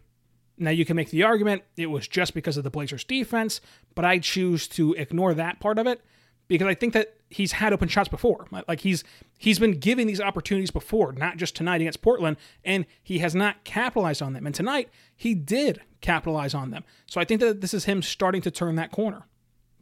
Now, 0.58 0.72
you 0.72 0.86
can 0.86 0.96
make 0.96 1.10
the 1.10 1.24
argument 1.24 1.63
it 1.77 1.88
was 1.88 2.08
just 2.08 2.34
because 2.34 2.58
of 2.58 2.63
the 2.63 2.69
Blazers' 2.69 3.05
defense, 3.05 3.62
but 3.96 4.03
I 4.03 4.19
choose 4.19 4.67
to 4.69 4.93
ignore 4.93 5.34
that 5.34 5.60
part 5.60 5.79
of 5.79 5.88
it 5.88 6.01
because 6.49 6.67
I 6.67 6.73
think 6.73 6.93
that 6.93 7.15
he's 7.29 7.53
had 7.53 7.71
open 7.71 7.87
shots 7.87 8.09
before. 8.09 8.47
Like 8.67 8.81
he's 8.81 9.05
he's 9.37 9.59
been 9.59 9.79
given 9.79 10.07
these 10.07 10.19
opportunities 10.19 10.71
before, 10.71 11.13
not 11.13 11.37
just 11.37 11.55
tonight 11.55 11.79
against 11.79 12.01
Portland, 12.01 12.35
and 12.65 12.85
he 13.01 13.19
has 13.19 13.33
not 13.33 13.63
capitalized 13.63 14.21
on 14.21 14.33
them. 14.33 14.45
And 14.45 14.53
tonight 14.53 14.89
he 15.15 15.33
did 15.33 15.81
capitalize 16.01 16.53
on 16.53 16.71
them. 16.71 16.83
So 17.05 17.21
I 17.21 17.25
think 17.25 17.39
that 17.39 17.61
this 17.61 17.73
is 17.73 17.85
him 17.85 18.01
starting 18.01 18.41
to 18.41 18.51
turn 18.51 18.75
that 18.75 18.91
corner. 18.91 19.27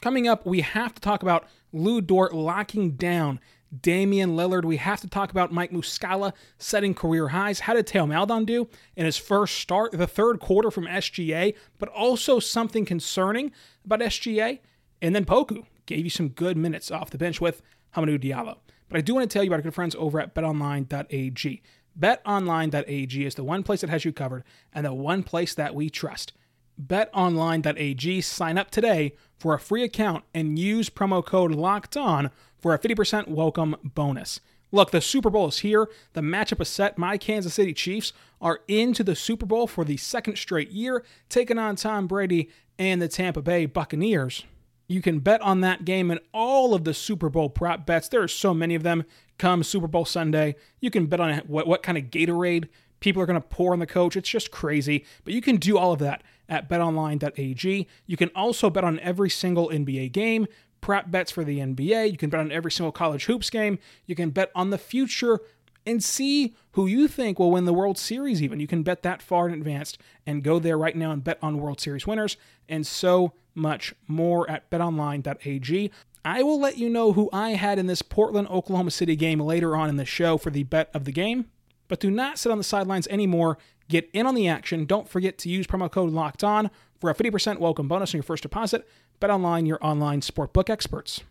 Coming 0.01 0.27
up, 0.27 0.45
we 0.45 0.61
have 0.61 0.93
to 0.93 1.01
talk 1.01 1.23
about 1.23 1.47
Lu 1.71 2.01
Dort 2.01 2.35
locking 2.35 2.91
down 2.91 3.39
Damian 3.81 4.35
Lillard. 4.35 4.63
We 4.63 4.77
have 4.77 5.01
to 5.01 5.09
talk 5.09 5.31
about 5.31 5.51
Mike 5.51 5.71
Muscala 5.71 6.33
setting 6.57 6.93
career 6.93 7.29
highs. 7.29 7.61
How 7.61 7.73
did 7.73 7.89
Theo 7.89 8.05
Maledon 8.05 8.45
do 8.45 8.69
in 8.95 9.05
his 9.05 9.17
first 9.17 9.55
start, 9.55 9.93
the 9.93 10.07
third 10.07 10.39
quarter 10.39 10.69
from 10.69 10.85
SGA, 10.85 11.55
but 11.79 11.89
also 11.89 12.39
something 12.39 12.85
concerning 12.85 13.51
about 13.85 14.01
SGA. 14.01 14.59
And 15.01 15.15
then 15.15 15.25
Poku 15.25 15.65
gave 15.87 16.03
you 16.03 16.11
some 16.11 16.29
good 16.29 16.55
minutes 16.55 16.91
off 16.91 17.09
the 17.09 17.17
bench 17.17 17.41
with 17.41 17.63
Hamidou 17.95 18.19
Diallo. 18.19 18.57
But 18.89 18.99
I 18.99 19.01
do 19.01 19.15
want 19.15 19.29
to 19.29 19.33
tell 19.33 19.43
you 19.43 19.49
about 19.49 19.57
our 19.57 19.63
good 19.63 19.73
friends 19.73 19.95
over 19.97 20.19
at 20.19 20.35
betonline.ag. 20.35 21.63
BetOnline.ag 21.99 23.25
is 23.25 23.35
the 23.35 23.43
one 23.43 23.63
place 23.63 23.81
that 23.81 23.89
has 23.89 24.05
you 24.05 24.13
covered 24.13 24.43
and 24.71 24.85
the 24.85 24.93
one 24.93 25.23
place 25.23 25.55
that 25.55 25.73
we 25.73 25.89
trust. 25.89 26.33
BetOnline.ag, 26.79 28.21
sign 28.21 28.57
up 28.57 28.69
today 28.69 29.15
for 29.39 29.55
a 29.55 29.59
free 29.59 29.83
account 29.83 30.23
and 30.33 30.59
use 30.59 30.91
promo 30.91 31.25
code 31.25 31.51
LOCKED 31.51 31.97
ON 31.97 32.31
for 32.59 32.73
a 32.73 32.79
50% 32.79 33.27
welcome 33.27 33.75
bonus. 33.83 34.39
Look, 34.71 34.91
the 34.91 35.01
Super 35.01 35.29
Bowl 35.29 35.47
is 35.47 35.59
here. 35.59 35.87
The 36.13 36.21
matchup 36.21 36.61
is 36.61 36.67
set. 36.67 36.97
My 36.97 37.17
Kansas 37.17 37.53
City 37.53 37.73
Chiefs 37.73 38.13
are 38.41 38.59
into 38.67 39.03
the 39.03 39.15
Super 39.15 39.45
Bowl 39.45 39.65
for 39.65 39.85
the 39.85 39.97
second 39.97 40.37
straight 40.37 40.69
year, 40.71 41.03
taking 41.29 41.57
on 41.57 41.77
Tom 41.77 42.05
Brady 42.05 42.49
and 42.77 43.01
the 43.01 43.07
Tampa 43.07 43.41
Bay 43.41 43.65
Buccaneers. 43.65 44.43
You 44.87 45.01
can 45.01 45.19
bet 45.19 45.41
on 45.41 45.61
that 45.61 45.85
game 45.85 46.11
and 46.11 46.19
all 46.33 46.73
of 46.73 46.85
the 46.85 46.93
Super 46.93 47.29
Bowl 47.29 47.49
prop 47.49 47.85
bets. 47.85 48.07
There 48.07 48.21
are 48.21 48.27
so 48.27 48.53
many 48.53 48.73
of 48.73 48.83
them 48.83 49.03
come 49.37 49.63
Super 49.63 49.87
Bowl 49.87 50.05
Sunday. 50.05 50.55
You 50.79 50.89
can 50.89 51.07
bet 51.07 51.19
on 51.19 51.37
what, 51.47 51.67
what 51.67 51.83
kind 51.83 51.97
of 51.97 52.05
Gatorade 52.05 52.69
people 52.99 53.21
are 53.21 53.25
going 53.25 53.39
to 53.39 53.47
pour 53.47 53.73
on 53.73 53.79
the 53.79 53.85
coach. 53.85 54.15
It's 54.15 54.29
just 54.29 54.49
crazy. 54.49 55.05
But 55.23 55.33
you 55.33 55.41
can 55.41 55.57
do 55.57 55.77
all 55.77 55.93
of 55.93 55.99
that 55.99 56.23
at 56.49 56.69
betonline.ag. 56.69 57.87
You 58.05 58.17
can 58.17 58.29
also 58.33 58.69
bet 58.69 58.83
on 58.83 58.99
every 59.01 59.29
single 59.29 59.69
NBA 59.69 60.13
game, 60.13 60.47
prop 60.79 61.11
bets 61.11 61.31
for 61.31 61.43
the 61.43 61.59
NBA. 61.59 62.11
You 62.11 62.17
can 62.17 62.29
bet 62.29 62.39
on 62.39 62.51
every 62.51 62.71
single 62.71 62.91
college 62.91 63.25
hoops 63.25 63.49
game. 63.49 63.79
You 64.05 64.15
can 64.15 64.29
bet 64.29 64.51
on 64.55 64.69
the 64.69 64.77
future 64.77 65.41
and 65.85 66.03
see 66.03 66.53
who 66.71 66.85
you 66.85 67.07
think 67.07 67.39
will 67.39 67.51
win 67.51 67.65
the 67.65 67.73
World 67.73 67.97
Series, 67.97 68.41
even. 68.41 68.59
You 68.59 68.67
can 68.67 68.83
bet 68.83 69.03
that 69.03 69.21
far 69.21 69.47
in 69.47 69.53
advance 69.53 69.97
and 70.25 70.43
go 70.43 70.59
there 70.59 70.77
right 70.77 70.95
now 70.95 71.11
and 71.11 71.23
bet 71.23 71.39
on 71.41 71.59
World 71.59 71.79
Series 71.79 72.05
winners 72.07 72.37
and 72.67 72.85
so 72.85 73.33
much 73.57 73.93
more 74.07 74.49
at 74.49 74.69
betonline.ag. 74.69 75.91
I 76.23 76.43
will 76.43 76.59
let 76.59 76.77
you 76.77 76.89
know 76.89 77.13
who 77.13 77.29
I 77.33 77.51
had 77.51 77.79
in 77.79 77.87
this 77.87 78.01
Portland 78.01 78.47
Oklahoma 78.49 78.91
City 78.91 79.15
game 79.15 79.39
later 79.39 79.75
on 79.75 79.89
in 79.89 79.97
the 79.97 80.05
show 80.05 80.37
for 80.37 80.49
the 80.49 80.63
bet 80.63 80.89
of 80.93 81.05
the 81.05 81.11
game. 81.11 81.45
But 81.87 81.99
do 81.99 82.11
not 82.11 82.37
sit 82.37 82.51
on 82.51 82.57
the 82.57 82.63
sidelines 82.63 83.07
anymore. 83.07 83.57
Get 83.89 84.09
in 84.13 84.25
on 84.25 84.35
the 84.35 84.47
action. 84.47 84.85
Don't 84.85 85.07
forget 85.07 85.37
to 85.39 85.49
use 85.49 85.67
promo 85.67 85.89
code 85.89 86.11
LOCKED 86.11 86.43
ON 86.43 86.71
for 86.99 87.09
a 87.09 87.15
50% 87.15 87.59
welcome 87.59 87.87
bonus 87.87 88.13
on 88.13 88.17
your 88.17 88.23
first 88.23 88.43
deposit. 88.43 88.87
Bet 89.19 89.29
online, 89.29 89.65
your 89.65 89.79
online 89.81 90.21
sportbook 90.21 90.69
experts. 90.69 91.23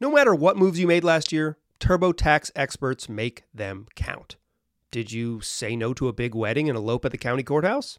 No 0.00 0.10
matter 0.10 0.34
what 0.34 0.56
moves 0.56 0.78
you 0.78 0.86
made 0.86 1.04
last 1.04 1.32
year, 1.32 1.58
TurboTax 1.80 2.50
experts 2.54 3.08
make 3.08 3.44
them 3.52 3.86
count. 3.94 4.36
Did 4.90 5.12
you 5.12 5.40
say 5.40 5.74
no 5.74 5.92
to 5.94 6.08
a 6.08 6.12
big 6.12 6.34
wedding 6.34 6.68
and 6.68 6.78
elope 6.78 7.04
at 7.04 7.10
the 7.10 7.18
county 7.18 7.42
courthouse? 7.42 7.98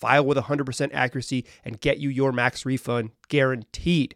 File 0.00 0.24
with 0.24 0.38
100% 0.38 0.90
accuracy 0.92 1.44
and 1.64 1.80
get 1.80 1.98
you 1.98 2.08
your 2.08 2.32
max 2.32 2.64
refund 2.64 3.10
guaranteed. 3.28 4.14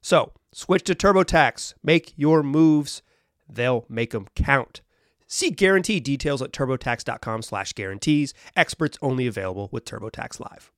So, 0.00 0.32
switch 0.52 0.82
to 0.84 0.94
TurboTax. 0.94 1.74
Make 1.82 2.12
your 2.16 2.42
moves. 2.42 3.02
They'll 3.48 3.86
make 3.88 4.10
them 4.10 4.26
count. 4.34 4.80
See 5.28 5.50
guarantee 5.50 6.00
details 6.00 6.42
at 6.42 6.52
turbotax.com 6.52 7.42
slash 7.42 7.72
guarantees. 7.72 8.34
Experts 8.56 8.98
only 9.00 9.26
available 9.26 9.68
with 9.70 9.84
TurboTax 9.84 10.40
Live. 10.40 10.71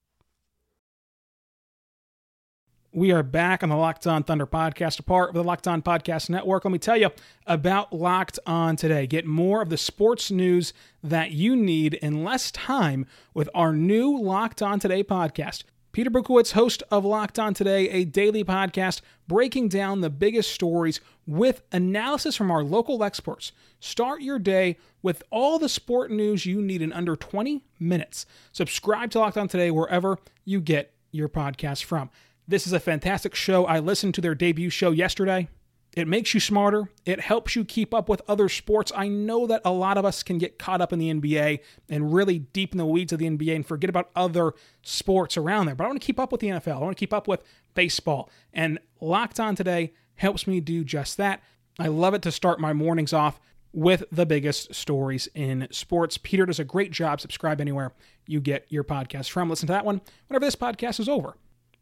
We 2.95 3.11
are 3.11 3.23
back 3.23 3.61
on 3.61 3.67
the 3.67 3.75
Locked 3.75 4.07
On 4.07 4.23
Thunder 4.23 4.47
podcast, 4.47 4.99
a 4.99 5.03
part 5.03 5.27
of 5.27 5.35
the 5.35 5.43
Locked 5.43 5.67
On 5.67 5.81
Podcast 5.81 6.29
Network. 6.29 6.63
Let 6.63 6.71
me 6.71 6.77
tell 6.77 6.95
you 6.95 7.09
about 7.45 7.91
Locked 7.91 8.39
On 8.45 8.77
today. 8.77 9.05
Get 9.05 9.25
more 9.25 9.61
of 9.61 9.67
the 9.67 9.75
sports 9.75 10.31
news 10.31 10.71
that 11.03 11.31
you 11.31 11.57
need 11.57 11.95
in 11.95 12.23
less 12.23 12.51
time 12.51 13.05
with 13.33 13.49
our 13.53 13.73
new 13.73 14.17
Locked 14.17 14.61
On 14.61 14.79
Today 14.79 15.03
podcast. 15.03 15.65
Peter 15.91 16.09
Berkowitz, 16.09 16.53
host 16.53 16.83
of 16.89 17.03
Locked 17.03 17.37
On 17.37 17.53
Today, 17.53 17.89
a 17.89 18.05
daily 18.05 18.45
podcast 18.45 19.01
breaking 19.27 19.67
down 19.67 19.99
the 19.99 20.09
biggest 20.09 20.53
stories 20.53 21.01
with 21.27 21.63
analysis 21.73 22.37
from 22.37 22.49
our 22.49 22.63
local 22.63 23.03
experts. 23.03 23.51
Start 23.81 24.21
your 24.21 24.39
day 24.39 24.77
with 25.01 25.21
all 25.31 25.59
the 25.59 25.67
sport 25.67 26.11
news 26.11 26.45
you 26.45 26.61
need 26.61 26.81
in 26.81 26.93
under 26.93 27.17
20 27.17 27.61
minutes. 27.77 28.25
Subscribe 28.53 29.11
to 29.11 29.19
Locked 29.19 29.37
On 29.37 29.49
Today 29.49 29.69
wherever 29.69 30.17
you 30.45 30.61
get 30.61 30.93
your 31.11 31.27
podcast 31.27 31.83
from. 31.83 32.09
This 32.47 32.67
is 32.67 32.73
a 32.73 32.79
fantastic 32.79 33.33
show. 33.33 33.65
I 33.65 33.79
listened 33.79 34.13
to 34.15 34.21
their 34.21 34.35
debut 34.35 34.69
show 34.69 34.91
yesterday. 34.91 35.49
It 35.95 36.07
makes 36.07 36.33
you 36.33 36.39
smarter. 36.39 36.89
It 37.05 37.21
helps 37.21 37.55
you 37.55 37.63
keep 37.63 37.93
up 37.93 38.09
with 38.09 38.21
other 38.27 38.49
sports. 38.49 38.91
I 38.95 39.07
know 39.07 39.47
that 39.47 39.61
a 39.63 39.71
lot 39.71 39.97
of 39.97 40.03
us 40.03 40.23
can 40.23 40.37
get 40.37 40.59
caught 40.59 40.81
up 40.81 40.91
in 40.91 40.99
the 40.99 41.11
NBA 41.13 41.59
and 41.89 42.13
really 42.13 42.39
deep 42.39 42.73
in 42.73 42.77
the 42.77 42.85
weeds 42.85 43.13
of 43.13 43.19
the 43.19 43.29
NBA 43.29 43.55
and 43.55 43.65
forget 43.65 43.89
about 43.89 44.09
other 44.15 44.53
sports 44.83 45.37
around 45.37 45.65
there. 45.67 45.75
But 45.75 45.85
I 45.85 45.87
want 45.87 46.01
to 46.01 46.05
keep 46.05 46.19
up 46.19 46.33
with 46.33 46.41
the 46.41 46.47
NFL. 46.47 46.75
I 46.75 46.79
want 46.79 46.97
to 46.97 46.99
keep 46.99 47.13
up 47.13 47.27
with 47.27 47.41
baseball. 47.75 48.29
And 48.53 48.77
Locked 48.99 49.39
On 49.39 49.55
Today 49.55 49.93
helps 50.15 50.45
me 50.45 50.59
do 50.59 50.83
just 50.83 51.15
that. 51.17 51.41
I 51.79 51.87
love 51.87 52.13
it 52.13 52.21
to 52.23 52.31
start 52.31 52.59
my 52.59 52.73
mornings 52.73 53.13
off 53.13 53.39
with 53.71 54.03
the 54.11 54.25
biggest 54.25 54.75
stories 54.75 55.27
in 55.33 55.67
sports. 55.71 56.17
Peter 56.17 56.45
does 56.45 56.59
a 56.59 56.63
great 56.65 56.91
job. 56.91 57.21
Subscribe 57.21 57.59
anywhere 57.59 57.93
you 58.27 58.41
get 58.41 58.65
your 58.69 58.83
podcast 58.83 59.29
from. 59.29 59.49
Listen 59.49 59.67
to 59.67 59.73
that 59.73 59.85
one 59.85 60.01
whenever 60.27 60.45
this 60.45 60.55
podcast 60.55 60.99
is 60.99 61.09
over. 61.09 61.37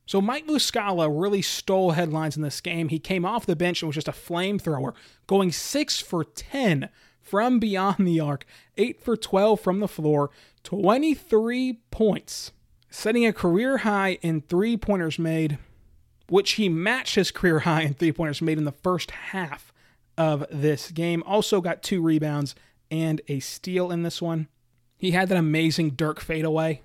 So 0.05 0.21
Mike 0.21 0.47
Muscala 0.47 1.09
really 1.09 1.41
stole 1.41 1.91
headlines 1.91 2.35
in 2.35 2.43
this 2.43 2.59
game. 2.59 2.89
He 2.89 2.99
came 2.99 3.25
off 3.25 3.45
the 3.45 3.55
bench 3.55 3.81
and 3.81 3.87
was 3.87 3.95
just 3.95 4.07
a 4.07 4.11
flamethrower, 4.11 4.93
going 5.27 5.51
6 5.51 5.99
for 6.01 6.23
10 6.23 6.89
from 7.21 7.59
beyond 7.59 8.05
the 8.05 8.19
arc, 8.19 8.45
8 8.77 9.01
for 9.01 9.15
12 9.15 9.59
from 9.59 9.79
the 9.79 9.87
floor, 9.87 10.29
23 10.63 11.79
points, 11.89 12.51
setting 12.89 13.25
a 13.25 13.33
career 13.33 13.79
high 13.79 14.17
in 14.21 14.41
three-pointers 14.41 15.17
made, 15.17 15.57
which 16.27 16.53
he 16.53 16.67
matched 16.67 17.15
his 17.15 17.31
career 17.31 17.59
high 17.61 17.83
in 17.83 17.93
three-pointers 17.93 18.41
made 18.41 18.57
in 18.57 18.65
the 18.65 18.71
first 18.71 19.11
half 19.11 19.71
of 20.17 20.45
this 20.51 20.91
game. 20.91 21.23
Also 21.25 21.61
got 21.61 21.81
two 21.81 22.01
rebounds 22.01 22.55
and 22.91 23.21
a 23.29 23.39
steal 23.39 23.89
in 23.89 24.03
this 24.03 24.21
one. 24.21 24.47
He 24.97 25.11
had 25.11 25.29
that 25.29 25.37
amazing 25.37 25.91
Dirk 25.91 26.19
fadeaway. 26.19 26.81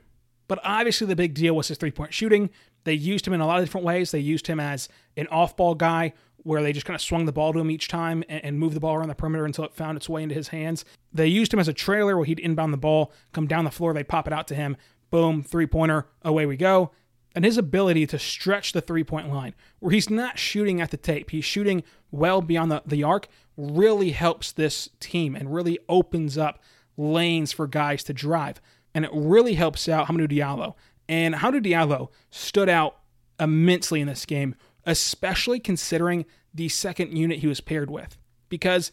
But 0.48 0.60
obviously, 0.64 1.06
the 1.06 1.14
big 1.14 1.34
deal 1.34 1.54
was 1.54 1.68
his 1.68 1.76
three 1.76 1.90
point 1.90 2.14
shooting. 2.14 2.48
They 2.88 2.94
used 2.94 3.26
him 3.26 3.34
in 3.34 3.42
a 3.42 3.46
lot 3.46 3.58
of 3.58 3.66
different 3.66 3.84
ways. 3.84 4.12
They 4.12 4.18
used 4.18 4.46
him 4.46 4.58
as 4.58 4.88
an 5.14 5.26
off 5.26 5.58
ball 5.58 5.74
guy 5.74 6.14
where 6.38 6.62
they 6.62 6.72
just 6.72 6.86
kind 6.86 6.94
of 6.94 7.02
swung 7.02 7.26
the 7.26 7.32
ball 7.32 7.52
to 7.52 7.58
him 7.58 7.70
each 7.70 7.86
time 7.86 8.24
and, 8.30 8.42
and 8.42 8.58
moved 8.58 8.74
the 8.74 8.80
ball 8.80 8.94
around 8.94 9.08
the 9.08 9.14
perimeter 9.14 9.44
until 9.44 9.64
it 9.64 9.74
found 9.74 9.98
its 9.98 10.08
way 10.08 10.22
into 10.22 10.34
his 10.34 10.48
hands. 10.48 10.86
They 11.12 11.26
used 11.26 11.52
him 11.52 11.60
as 11.60 11.68
a 11.68 11.74
trailer 11.74 12.16
where 12.16 12.24
he'd 12.24 12.40
inbound 12.40 12.72
the 12.72 12.78
ball, 12.78 13.12
come 13.34 13.46
down 13.46 13.66
the 13.66 13.70
floor, 13.70 13.92
they'd 13.92 14.08
pop 14.08 14.26
it 14.26 14.32
out 14.32 14.48
to 14.48 14.54
him. 14.54 14.78
Boom, 15.10 15.42
three 15.42 15.66
pointer, 15.66 16.06
away 16.22 16.46
we 16.46 16.56
go. 16.56 16.92
And 17.34 17.44
his 17.44 17.58
ability 17.58 18.06
to 18.06 18.18
stretch 18.18 18.72
the 18.72 18.80
three 18.80 19.04
point 19.04 19.28
line, 19.28 19.54
where 19.80 19.92
he's 19.92 20.08
not 20.08 20.38
shooting 20.38 20.80
at 20.80 20.90
the 20.90 20.96
tape, 20.96 21.28
he's 21.28 21.44
shooting 21.44 21.82
well 22.10 22.40
beyond 22.40 22.72
the, 22.72 22.82
the 22.86 23.04
arc, 23.04 23.28
really 23.58 24.12
helps 24.12 24.50
this 24.50 24.88
team 24.98 25.36
and 25.36 25.52
really 25.52 25.78
opens 25.90 26.38
up 26.38 26.62
lanes 26.96 27.52
for 27.52 27.66
guys 27.66 28.02
to 28.04 28.14
drive. 28.14 28.62
And 28.94 29.04
it 29.04 29.10
really 29.12 29.56
helps 29.56 29.90
out 29.90 30.08
Hamidou 30.08 30.32
Diallo. 30.32 30.74
And 31.08 31.36
Hamidou 31.36 31.64
Diallo 31.64 32.08
stood 32.30 32.68
out 32.68 32.98
immensely 33.40 34.00
in 34.00 34.08
this 34.08 34.26
game, 34.26 34.54
especially 34.84 35.60
considering 35.60 36.26
the 36.52 36.68
second 36.68 37.16
unit 37.16 37.38
he 37.38 37.46
was 37.46 37.60
paired 37.60 37.90
with. 37.90 38.16
Because 38.48 38.92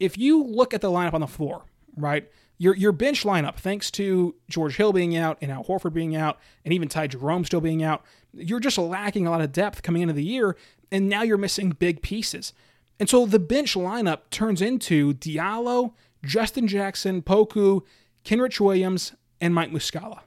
if 0.00 0.18
you 0.18 0.42
look 0.42 0.74
at 0.74 0.80
the 0.80 0.90
lineup 0.90 1.14
on 1.14 1.20
the 1.20 1.26
floor, 1.26 1.64
right, 1.96 2.28
your, 2.58 2.76
your 2.76 2.92
bench 2.92 3.24
lineup, 3.24 3.56
thanks 3.56 3.90
to 3.92 4.34
George 4.48 4.76
Hill 4.76 4.92
being 4.92 5.16
out 5.16 5.38
and 5.40 5.50
Al 5.50 5.64
Horford 5.64 5.94
being 5.94 6.14
out, 6.14 6.38
and 6.64 6.72
even 6.72 6.88
Ty 6.88 7.08
Jerome 7.08 7.44
still 7.44 7.60
being 7.60 7.82
out, 7.82 8.04
you're 8.32 8.60
just 8.60 8.78
lacking 8.78 9.26
a 9.26 9.30
lot 9.30 9.40
of 9.40 9.52
depth 9.52 9.82
coming 9.82 10.02
into 10.02 10.14
the 10.14 10.24
year, 10.24 10.56
and 10.90 11.08
now 11.08 11.22
you're 11.22 11.38
missing 11.38 11.70
big 11.70 12.02
pieces. 12.02 12.52
And 13.00 13.08
so 13.08 13.26
the 13.26 13.38
bench 13.38 13.74
lineup 13.74 14.30
turns 14.30 14.62
into 14.62 15.14
Diallo, 15.14 15.94
Justin 16.24 16.68
Jackson, 16.68 17.22
Poku, 17.22 17.82
Kenrich 18.24 18.60
Williams, 18.60 19.12
and 19.40 19.54
Mike 19.54 19.72
Muscala. 19.72 20.20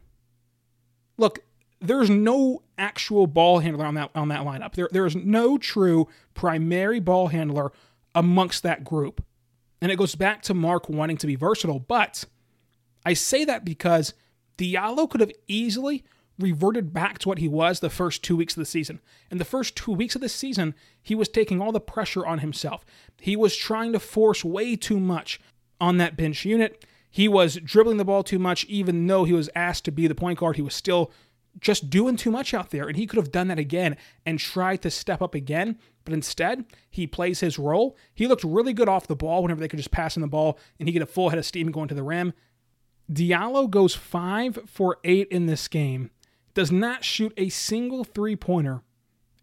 Look, 1.17 1.39
there's 1.81 2.09
no 2.09 2.63
actual 2.77 3.27
ball 3.27 3.59
handler 3.59 3.85
on 3.85 3.95
that 3.95 4.11
on 4.15 4.29
that 4.29 4.45
lineup. 4.45 4.73
There 4.73 4.89
there 4.91 5.05
is 5.05 5.15
no 5.15 5.57
true 5.57 6.07
primary 6.33 6.99
ball 6.99 7.27
handler 7.27 7.71
amongst 8.13 8.63
that 8.63 8.83
group. 8.83 9.23
And 9.81 9.91
it 9.91 9.97
goes 9.97 10.15
back 10.15 10.41
to 10.43 10.53
Mark 10.53 10.89
wanting 10.89 11.17
to 11.17 11.27
be 11.27 11.35
versatile, 11.35 11.79
but 11.79 12.25
I 13.05 13.13
say 13.13 13.45
that 13.45 13.65
because 13.65 14.13
Diallo 14.57 15.09
could 15.09 15.21
have 15.21 15.33
easily 15.47 16.03
reverted 16.39 16.93
back 16.93 17.19
to 17.19 17.29
what 17.29 17.37
he 17.37 17.47
was 17.47 17.79
the 17.79 17.89
first 17.89 18.23
two 18.23 18.35
weeks 18.35 18.55
of 18.55 18.61
the 18.61 18.65
season. 18.65 18.99
In 19.29 19.37
the 19.37 19.45
first 19.45 19.75
two 19.75 19.91
weeks 19.91 20.15
of 20.15 20.21
the 20.21 20.29
season, 20.29 20.75
he 21.01 21.15
was 21.15 21.29
taking 21.29 21.61
all 21.61 21.71
the 21.71 21.79
pressure 21.79 22.25
on 22.25 22.39
himself. 22.39 22.85
He 23.21 23.35
was 23.35 23.55
trying 23.55 23.93
to 23.93 23.99
force 23.99 24.43
way 24.43 24.75
too 24.75 24.99
much 24.99 25.39
on 25.79 25.97
that 25.97 26.17
bench 26.17 26.45
unit. 26.45 26.83
He 27.15 27.29
was 27.29 27.55
dribbling 27.63 27.95
the 27.95 28.03
ball 28.03 28.23
too 28.23 28.39
much, 28.39 28.65
even 28.65 29.07
though 29.07 29.23
he 29.23 29.31
was 29.31 29.49
asked 29.55 29.85
to 29.85 29.91
be 29.93 30.05
the 30.05 30.13
point 30.13 30.37
guard. 30.37 30.57
He 30.57 30.61
was 30.61 30.75
still 30.75 31.13
just 31.61 31.89
doing 31.89 32.17
too 32.17 32.29
much 32.29 32.53
out 32.53 32.71
there, 32.71 32.89
and 32.89 32.97
he 32.97 33.07
could 33.07 33.15
have 33.15 33.31
done 33.31 33.47
that 33.47 33.57
again 33.57 33.95
and 34.25 34.37
tried 34.37 34.81
to 34.81 34.91
step 34.91 35.21
up 35.21 35.33
again. 35.33 35.79
But 36.03 36.13
instead, 36.13 36.65
he 36.89 37.07
plays 37.07 37.39
his 37.39 37.57
role. 37.57 37.95
He 38.13 38.27
looked 38.27 38.43
really 38.43 38.73
good 38.73 38.89
off 38.89 39.07
the 39.07 39.15
ball 39.15 39.41
whenever 39.41 39.61
they 39.61 39.69
could 39.69 39.79
just 39.79 39.91
pass 39.91 40.17
him 40.17 40.21
the 40.23 40.27
ball 40.27 40.59
and 40.77 40.89
he 40.89 40.91
get 40.91 41.01
a 41.01 41.05
full 41.05 41.29
head 41.29 41.39
of 41.39 41.45
steam 41.45 41.71
going 41.71 41.87
to 41.87 41.95
the 41.95 42.03
rim. 42.03 42.33
Diallo 43.09 43.69
goes 43.69 43.95
five 43.95 44.59
for 44.65 44.97
eight 45.05 45.29
in 45.29 45.45
this 45.45 45.69
game, 45.69 46.11
does 46.53 46.69
not 46.69 47.05
shoot 47.05 47.31
a 47.37 47.47
single 47.47 48.03
three 48.03 48.35
pointer, 48.35 48.81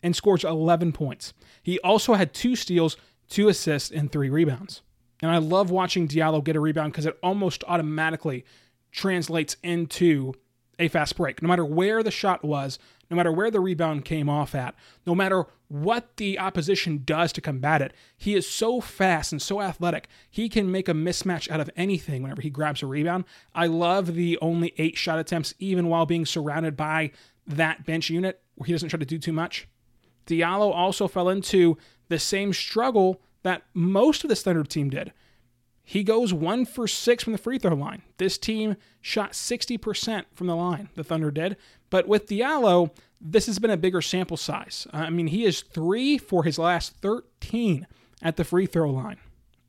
and 0.03 0.15
scores 0.15 0.45
11 0.45 0.93
points. 0.93 1.33
He 1.63 1.79
also 1.79 2.13
had 2.13 2.35
two 2.35 2.55
steals, 2.55 2.99
two 3.31 3.49
assists, 3.49 3.91
and 3.91 4.13
three 4.13 4.29
rebounds. 4.29 4.83
And 5.23 5.31
I 5.31 5.39
love 5.39 5.71
watching 5.71 6.09
Diallo 6.09 6.43
get 6.43 6.57
a 6.57 6.61
rebound 6.61 6.93
because 6.93 7.07
it 7.07 7.19
almost 7.23 7.63
automatically 7.69 8.45
translates 8.91 9.57
into 9.63 10.35
a 10.79 10.89
fast 10.89 11.17
break. 11.17 11.41
No 11.41 11.49
matter 11.49 11.65
where 11.65 12.03
the 12.03 12.11
shot 12.11 12.45
was, 12.45 12.79
no 13.09 13.17
matter 13.17 13.31
where 13.31 13.51
the 13.51 13.61
rebound 13.61 14.05
came 14.05 14.29
off 14.29 14.55
at, 14.55 14.75
no 15.07 15.15
matter 15.15 15.47
what 15.69 16.17
the 16.17 16.39
opposition 16.39 17.03
does 17.05 17.33
to 17.33 17.41
combat 17.41 17.81
it, 17.81 17.93
he 18.17 18.35
is 18.35 18.49
so 18.49 18.81
fast 18.81 19.33
and 19.33 19.41
so 19.41 19.61
athletic. 19.61 20.09
He 20.29 20.49
can 20.49 20.71
make 20.71 20.89
a 20.89 20.95
mismatch 20.95 21.51
out 21.51 21.61
of 21.61 21.71
anything 21.77 22.23
whenever 22.23 22.43
he 22.43 22.51
grabs 22.51 22.83
a 22.83 22.87
rebound. 22.87 23.25
I 23.55 23.67
love 23.67 24.15
the 24.15 24.39
only 24.43 24.75
eight 24.77 24.97
shot 24.97 25.19
attempts, 25.19 25.55
even 25.59 25.89
while 25.89 26.05
being 26.05 26.27
surrounded 26.27 26.77
by 26.77 27.13
that 27.47 27.87
bench 27.87 28.11
unit 28.11 28.41
where 28.57 28.67
he 28.67 28.73
doesn't 28.73 28.89
try 28.89 28.99
to 28.99 29.07
do 29.07 29.19
too 29.19 29.33
much. 29.33 29.69
Diallo 30.27 30.75
also 30.75 31.09
fell 31.09 31.29
into 31.29 31.77
the 32.09 32.19
same 32.19 32.53
struggle 32.53 33.21
that 33.43 33.63
most 33.75 34.25
of 34.25 34.29
the 34.29 34.37
Thunder 34.37 34.65
team 34.65 34.91
did. 34.91 35.13
He 35.85 36.05
goes 36.05 36.33
one 36.33 36.65
for 36.65 36.87
six 36.87 37.25
from 37.25 37.33
the 37.33 37.39
free 37.39 37.59
throw 37.59 37.75
line. 37.75 38.03
This 38.19 38.39
team 38.39 38.77
shot 39.01 39.33
60% 39.33 40.25
from 40.35 40.47
the 40.47 40.55
line, 40.55 40.89
the 40.95 41.05
Thunder 41.05 41.31
did. 41.31 41.57
But 41.91 42.07
with 42.07 42.29
Diallo, 42.29 42.91
this 43.21 43.47
has 43.47 43.59
been 43.59 43.71
a 43.71 43.77
bigger 43.77 44.01
sample 44.01 44.37
size. 44.37 44.87
I 44.93 45.11
mean, 45.11 45.27
he 45.27 45.45
is 45.45 45.63
three 45.63 46.19
for 46.19 46.45
his 46.45 46.59
last 46.59 46.95
13 46.97 47.87
at 48.23 48.37
the 48.37 48.45
free 48.45 48.67
throw 48.67 48.91
line. 48.91 49.19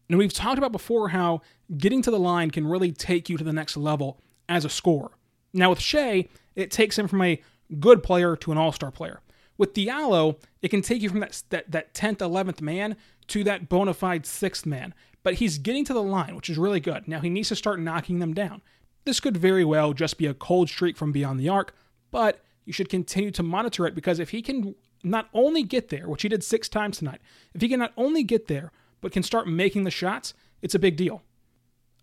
And 0.07 0.17
we've 0.19 0.33
talked 0.33 0.57
about 0.57 0.71
before 0.71 1.09
how 1.09 1.41
getting 1.77 2.01
to 2.03 2.12
the 2.12 2.19
line 2.19 2.51
can 2.51 2.67
really 2.67 2.91
take 2.91 3.29
you 3.29 3.38
to 3.38 3.43
the 3.43 3.53
next 3.53 3.75
level 3.75 4.19
as 4.47 4.65
a 4.65 4.69
scorer. 4.69 5.12
Now, 5.53 5.71
with 5.71 5.79
Shai, 5.79 6.27
it 6.55 6.71
takes 6.71 6.97
him 6.97 7.07
from 7.07 7.21
a 7.21 7.41
good 7.79 8.03
player 8.03 8.36
to 8.38 8.51
an 8.51 8.57
all 8.57 8.71
star 8.71 8.91
player. 8.91 9.21
With 9.63 9.76
Diallo, 9.76 10.41
it 10.62 10.67
can 10.71 10.82
take 10.82 11.02
you 11.02 11.08
from 11.08 11.21
that, 11.21 11.41
that, 11.49 11.71
that 11.71 11.93
10th, 11.93 12.17
11th 12.17 12.60
man 12.60 12.97
to 13.28 13.45
that 13.45 13.69
bona 13.69 13.93
fide 13.93 14.26
sixth 14.26 14.65
man. 14.65 14.93
But 15.23 15.36
he's 15.36 15.58
getting 15.58 15.86
to 15.86 15.93
the 15.93 16.04
line, 16.04 16.36
which 16.36 16.49
is 16.49 16.58
really 16.58 16.82
good. 16.82 17.08
Now 17.08 17.21
he 17.21 17.30
needs 17.30 17.47
to 17.47 17.56
start 17.56 17.80
knocking 17.80 18.19
them 18.19 18.34
down. 18.34 18.62
This 19.06 19.21
could 19.21 19.38
very 19.38 19.63
well 19.63 19.93
just 19.93 20.17
be 20.17 20.26
a 20.26 20.34
cold 20.34 20.67
streak 20.67 20.97
from 20.97 21.13
beyond 21.13 21.39
the 21.39 21.47
arc, 21.47 21.73
but 22.12 22.43
you 22.65 22.73
should 22.73 22.89
continue 22.89 23.32
to 23.32 23.41
monitor 23.41 23.88
it 23.88 23.95
because 23.95 24.19
if 24.19 24.32
he 24.32 24.41
can 24.41 24.76
not 25.02 25.30
only 25.34 25.63
get 25.63 25.88
there, 25.88 26.10
which 26.10 26.23
he 26.23 26.28
did 26.28 26.43
six 26.43 26.67
times 26.67 26.97
tonight, 26.97 27.21
if 27.54 27.62
he 27.62 27.69
can 27.69 27.80
not 27.80 27.93
only 27.95 28.21
get 28.23 28.47
there, 28.47 28.73
but 28.99 29.13
can 29.13 29.23
start 29.23 29.47
making 29.47 29.86
the 29.86 29.91
shots, 29.91 30.34
it's 30.62 30.76
a 30.76 30.80
big 30.80 30.97
deal. 30.97 31.21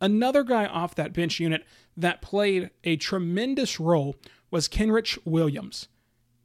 Another 0.01 0.45
guy 0.45 0.65
off 0.65 0.95
that 0.95 1.13
bench 1.13 1.39
unit 1.39 1.67
that 1.95 2.23
played 2.23 2.71
a 2.85 2.97
tremendous 2.97 3.79
role 3.79 4.17
was 4.51 4.67
Kenrich 4.67 5.19
Williams. 5.27 5.89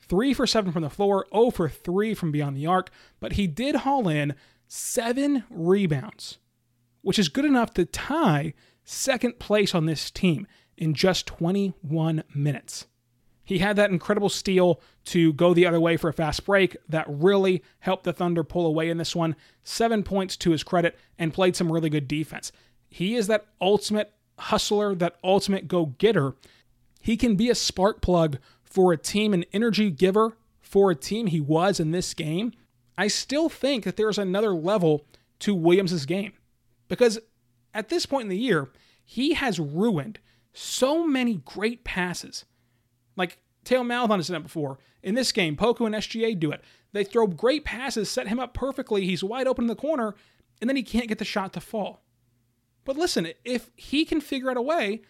Three 0.08 0.34
for 0.34 0.46
seven 0.46 0.72
from 0.72 0.84
the 0.84 0.90
floor, 0.90 1.26
0 1.34 1.52
for 1.52 1.70
three 1.70 2.14
from 2.14 2.32
beyond 2.32 2.56
the 2.56 2.68
arc, 2.68 2.92
but 3.20 3.34
he 3.34 3.48
did 3.48 3.76
haul 3.76 4.08
in 4.08 4.36
seven 4.68 5.44
rebounds, 5.50 6.38
which 7.02 7.20
is 7.20 7.30
good 7.30 7.46
enough 7.46 7.74
to 7.74 7.86
tie 7.86 8.54
second 8.84 9.40
place 9.40 9.74
on 9.74 9.86
this 9.86 10.12
team 10.12 10.48
in 10.78 10.94
just 10.94 11.26
21 11.26 12.24
minutes. 12.34 12.86
He 13.44 13.60
had 13.60 13.76
that 13.76 13.92
incredible 13.92 14.30
steal 14.30 14.82
to 15.06 15.32
go 15.34 15.54
the 15.54 15.68
other 15.68 15.80
way 15.80 15.98
for 15.98 16.10
a 16.10 16.14
fast 16.14 16.46
break 16.46 16.76
that 16.90 17.06
really 17.08 17.64
helped 17.80 18.04
the 18.04 18.14
Thunder 18.14 18.44
pull 18.44 18.66
away 18.66 18.90
in 18.90 18.98
this 18.98 19.16
one. 19.16 19.36
Seven 19.64 20.04
points 20.04 20.36
to 20.38 20.52
his 20.52 20.64
credit 20.64 20.98
and 21.18 21.34
played 21.34 21.56
some 21.56 21.72
really 21.72 21.90
good 21.90 22.08
defense. 22.08 22.52
He 22.90 23.16
is 23.16 23.28
that 23.28 23.46
ultimate 23.62 24.14
hustler, 24.40 24.96
that 24.96 25.18
ultimate 25.24 25.68
go 25.68 25.88
getter. 25.98 26.36
He 27.00 27.18
can 27.18 27.36
be 27.36 27.52
a 27.52 27.56
spark 27.56 28.02
plug 28.02 28.40
for 28.76 28.92
a 28.92 28.98
team, 28.98 29.34
an 29.34 29.46
energy 29.54 29.90
giver 29.90 30.36
for 30.60 30.92
a 30.92 30.96
team 30.96 31.28
he 31.28 31.40
was 31.40 31.80
in 31.80 31.92
this 31.92 32.14
game. 32.14 32.52
I 32.98 33.08
still 33.08 33.48
think 33.48 33.86
that 33.86 33.96
there's 33.96 34.18
another 34.18 34.54
level 34.54 35.06
to 35.40 35.56
Williams' 35.56 36.06
game 36.06 36.34
because 36.90 37.18
at 37.74 37.88
this 37.88 38.06
point 38.06 38.24
in 38.24 38.30
the 38.30 38.38
year, 38.38 38.70
he 39.06 39.34
has 39.34 39.62
ruined 39.62 40.20
so 40.52 41.08
many 41.08 41.36
great 41.46 41.86
passes. 41.86 42.44
Like 43.16 43.38
Theo 43.64 43.82
Maledon 43.82 44.20
has 44.20 44.28
done 44.28 44.42
it 44.42 44.44
before. 44.44 44.78
In 45.02 45.16
this 45.16 45.32
game, 45.32 45.56
Poku 45.56 45.86
and 45.86 45.96
SGA 45.96 46.38
do 46.38 46.52
it. 46.52 46.62
They 46.92 47.06
throw 47.06 47.28
great 47.28 47.64
passes, 47.64 48.10
set 48.10 48.28
him 48.28 48.42
up 48.42 48.54
perfectly. 48.54 49.06
He's 49.06 49.24
wide 49.24 49.48
open 49.48 49.64
in 49.64 49.70
the 49.70 49.76
corner, 49.76 50.16
and 50.60 50.70
then 50.70 50.76
he 50.76 50.84
can't 50.84 51.08
get 51.08 51.20
the 51.20 51.24
shot 51.24 51.54
to 51.54 51.62
fall. 51.62 52.04
But 52.84 52.98
listen, 52.98 53.30
if 53.46 53.72
he 53.78 54.04
can 54.04 54.20
figure 54.20 54.52
out 54.52 54.58
a 54.58 54.62
way 54.62 55.04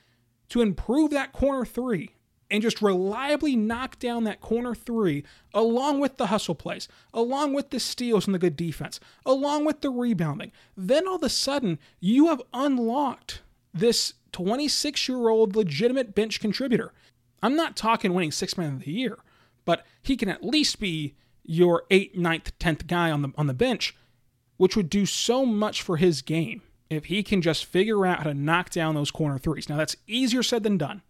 to 0.50 0.62
improve 0.62 1.10
that 1.12 1.34
corner 1.34 1.66
three 1.66 2.12
and 2.50 2.62
just 2.62 2.82
reliably 2.82 3.56
knock 3.56 3.98
down 4.00 4.24
that 4.24 4.42
corner 4.42 4.76
three, 4.76 5.24
along 5.54 6.00
with 6.00 6.18
the 6.18 6.28
hustle 6.28 6.56
plays, 6.56 6.88
along 7.14 7.54
with 7.54 7.72
the 7.72 7.80
steals 7.80 8.28
and 8.28 8.36
the 8.36 8.40
good 8.40 8.56
defense, 8.56 9.00
along 9.26 9.66
with 9.66 9.82
the 9.82 9.90
rebounding, 9.90 10.52
then 10.78 11.08
all 11.08 11.16
of 11.16 11.24
a 11.24 11.30
sudden 11.30 11.80
you 12.00 12.28
have 12.28 12.42
unlocked 12.54 13.42
this 13.74 14.14
26 14.32 15.08
year 15.08 15.30
old 15.30 15.56
legitimate 15.56 16.14
bench 16.14 16.40
contributor. 16.40 16.94
I'm 17.42 17.56
not 17.56 17.76
talking 17.76 18.14
winning 18.14 18.32
six 18.32 18.58
man 18.58 18.74
of 18.76 18.80
the 18.82 18.92
year, 18.92 19.20
but 19.66 19.86
he 20.02 20.18
can 20.18 20.30
at 20.30 20.44
least 20.44 20.80
be 20.80 21.16
your 21.44 21.84
eighth, 21.92 22.16
ninth, 22.16 22.58
tenth 22.60 22.88
guy 22.88 23.12
on 23.12 23.22
the 23.22 23.30
on 23.38 23.48
the 23.48 23.54
bench, 23.54 23.96
which 24.58 24.76
would 24.76 24.90
do 24.90 25.06
so 25.06 25.46
much 25.46 25.82
for 25.82 25.98
his 25.98 26.22
game 26.22 26.62
if 26.90 27.06
he 27.06 27.24
can 27.24 27.42
just 27.42 27.66
figure 27.66 28.06
out 28.06 28.20
how 28.20 28.24
to 28.26 28.34
knock 28.34 28.70
down 28.70 28.96
those 28.96 29.12
corner 29.12 29.38
threes. 29.38 29.70
Now 29.70 29.78
that's 29.78 29.96
easier 30.08 30.44
said 30.44 30.64
than 30.64 30.78
done. 30.78 31.02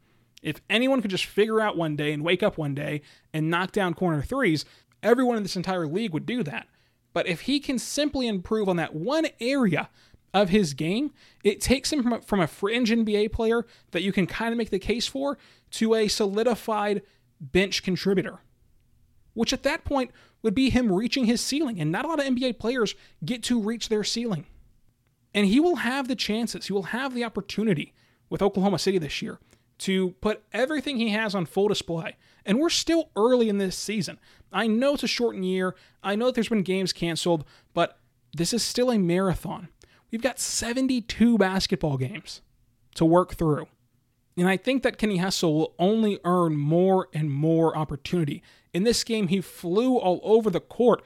If 0.46 0.62
anyone 0.70 1.02
could 1.02 1.12
just 1.12 1.26
figure 1.26 1.60
out 1.60 1.76
one 1.76 1.96
day 1.96 2.14
and 2.14 2.24
wake 2.24 2.44
up 2.44 2.58
one 2.58 2.74
day 2.74 3.02
and 3.34 3.50
knock 3.50 3.72
down 3.72 3.94
corner 3.94 4.22
threes, 4.22 4.64
everyone 5.04 5.38
in 5.38 5.44
this 5.44 5.58
entire 5.58 5.88
league 5.88 6.14
would 6.14 6.26
do 6.26 6.44
that. 6.44 6.68
But 7.14 7.28
if 7.28 7.42
he 7.42 7.60
can 7.60 7.80
simply 7.80 8.28
improve 8.28 8.70
on 8.70 8.78
that 8.78 8.96
one 8.96 9.28
area 9.42 9.90
of 10.34 10.50
his 10.50 10.74
game, 10.74 11.12
it 11.44 11.62
takes 11.62 11.92
him 11.92 12.04
from 12.04 12.14
a, 12.14 12.22
from 12.22 12.40
a 12.40 12.48
fringe 12.48 12.92
NBA 12.92 13.32
player 13.32 13.66
that 13.92 14.04
you 14.04 14.12
can 14.12 14.28
kind 14.28 14.52
of 14.52 14.58
make 14.58 14.70
the 14.70 14.80
case 14.80 15.08
for 15.08 15.38
to 15.72 15.96
a 15.96 16.08
solidified 16.08 17.02
bench 17.40 17.84
contributor 17.84 18.40
which 19.36 19.54
at 19.54 19.64
that 19.64 19.86
point 19.86 20.10
would 20.42 20.56
be 20.56 20.72
him 20.72 20.92
reaching 20.92 21.26
his 21.26 21.40
ceiling. 21.40 21.80
And 21.80 21.92
not 21.92 22.06
a 22.06 22.08
lot 22.08 22.20
of 22.20 22.26
NBA 22.26 22.58
players 22.58 22.96
get 23.24 23.44
to 23.44 23.62
reach 23.62 23.90
their 23.90 24.04
ceiling. 24.04 24.48
And 25.36 25.46
he 25.46 25.60
will 25.60 25.78
have 25.78 26.08
the 26.08 26.16
chances, 26.16 26.68
he 26.68 26.74
will 26.74 26.84
have 26.84 27.14
the 27.14 27.24
opportunity 27.24 27.94
with 28.30 28.42
Oklahoma 28.42 28.80
City 28.80 28.98
this 28.98 29.22
year 29.22 29.40
to 29.80 30.12
put 30.22 30.44
everything 30.54 30.98
he 30.98 31.10
has 31.10 31.36
on 31.36 31.46
full 31.46 31.68
display. 31.68 32.16
And 32.46 32.60
we're 32.60 32.70
still 32.70 33.10
early 33.16 33.50
in 33.50 33.58
this 33.58 33.78
season. 33.78 34.20
I 34.52 34.68
know 34.68 34.94
it's 34.94 35.04
a 35.04 35.08
shortened 35.08 35.46
year, 35.46 35.76
I 36.04 36.16
know 36.16 36.28
that 36.28 36.36
there's 36.36 36.50
been 36.50 36.64
games 36.64 36.94
canceled, 36.94 37.44
but 37.74 37.98
this 38.36 38.54
is 38.54 38.64
still 38.64 38.92
a 38.92 38.98
marathon. 38.98 39.70
We've 40.12 40.22
got 40.22 40.40
72 40.40 41.38
basketball 41.38 41.98
games 41.98 42.42
to 42.96 43.06
work 43.06 43.36
through. 43.36 43.68
And 44.38 44.48
I 44.48 44.58
think 44.58 44.84
that 44.84 44.98
Kenny 44.98 45.18
Hustle 45.18 45.54
will 45.56 45.76
only 45.80 46.20
earn 46.26 46.58
more 46.58 47.08
and 47.14 47.32
more 47.32 47.78
opportunity. 47.78 48.44
In 48.74 48.84
this 48.84 49.04
game, 49.04 49.30
he 49.30 49.40
flew 49.40 49.98
all 49.98 50.20
over 50.24 50.50
the 50.50 50.60
court, 50.60 51.04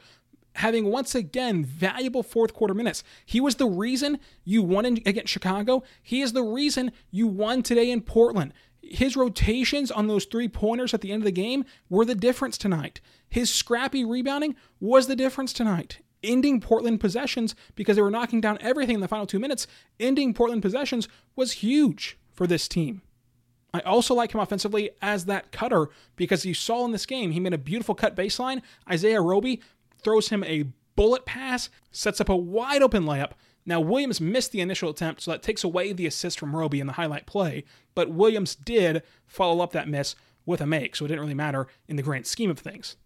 having 0.59 0.85
once 0.85 1.15
again 1.15 1.63
valuable 1.63 2.21
fourth 2.21 2.53
quarter 2.53 2.73
minutes. 2.73 3.03
He 3.25 3.39
was 3.39 3.55
the 3.55 3.65
reason 3.65 4.19
you 4.43 4.61
won 4.61 4.85
against 4.85 5.31
Chicago. 5.31 5.83
He 6.03 6.21
is 6.21 6.33
the 6.33 6.43
reason 6.43 6.91
you 7.11 7.27
won 7.27 7.63
today 7.63 7.89
in 7.89 8.01
Portland. 8.01 8.53
His 8.81 9.15
rotations 9.15 9.89
on 9.89 10.07
those 10.07 10.25
three 10.25 10.49
pointers 10.49 10.93
at 10.93 11.01
the 11.01 11.11
end 11.11 11.21
of 11.21 11.25
the 11.25 11.31
game 11.31 11.63
were 11.89 12.05
the 12.05 12.15
difference 12.15 12.57
tonight. 12.57 12.99
His 13.29 13.49
scrappy 13.49 14.03
rebounding 14.03 14.55
was 14.79 15.07
the 15.07 15.15
difference 15.15 15.53
tonight. 15.53 15.99
Ending 16.23 16.59
Portland 16.59 16.99
possessions 16.99 17.55
because 17.75 17.95
they 17.95 18.01
were 18.01 18.11
knocking 18.11 18.41
down 18.41 18.57
everything 18.59 18.95
in 18.95 19.01
the 19.01 19.07
final 19.07 19.25
two 19.25 19.39
minutes, 19.39 19.65
ending 19.99 20.33
Portland 20.33 20.61
possessions 20.61 21.07
was 21.37 21.53
huge 21.53 22.17
for 22.33 22.45
this 22.45 22.67
team. 22.67 23.01
I 23.73 23.79
also 23.81 24.15
like 24.15 24.33
him 24.33 24.41
offensively 24.41 24.89
as 25.01 25.25
that 25.25 25.51
cutter 25.51 25.87
because 26.15 26.45
you 26.45 26.53
saw 26.53 26.85
in 26.85 26.91
this 26.91 27.05
game, 27.05 27.31
he 27.31 27.39
made 27.39 27.53
a 27.53 27.57
beautiful 27.57 27.95
cut 27.95 28.15
baseline. 28.15 28.61
Isaiah 28.89 29.21
Roby 29.21 29.61
throws 30.03 30.29
him 30.29 30.43
a 30.43 30.65
bullet 30.95 31.25
pass, 31.25 31.69
sets 31.91 32.19
up 32.19 32.29
a 32.29 32.35
wide 32.35 32.81
open 32.81 33.03
layup. 33.03 33.31
Now, 33.65 33.79
Williams 33.79 34.19
missed 34.19 34.51
the 34.51 34.61
initial 34.61 34.89
attempt, 34.89 35.21
so 35.21 35.31
that 35.31 35.43
takes 35.43 35.63
away 35.63 35.93
the 35.93 36.05
assist 36.07 36.39
from 36.39 36.55
Roby 36.55 36.79
in 36.79 36.87
the 36.87 36.93
highlight 36.93 37.25
play, 37.25 37.63
but 37.93 38.09
Williams 38.09 38.55
did 38.55 39.03
follow 39.27 39.63
up 39.63 39.71
that 39.73 39.87
miss 39.87 40.15
with 40.45 40.61
a 40.61 40.65
make, 40.65 40.95
so 40.95 41.05
it 41.05 41.09
didn't 41.09 41.21
really 41.21 41.33
matter 41.33 41.67
in 41.87 41.95
the 41.95 42.03
grand 42.03 42.25
scheme 42.25 42.49
of 42.49 42.59
things. 42.59 42.97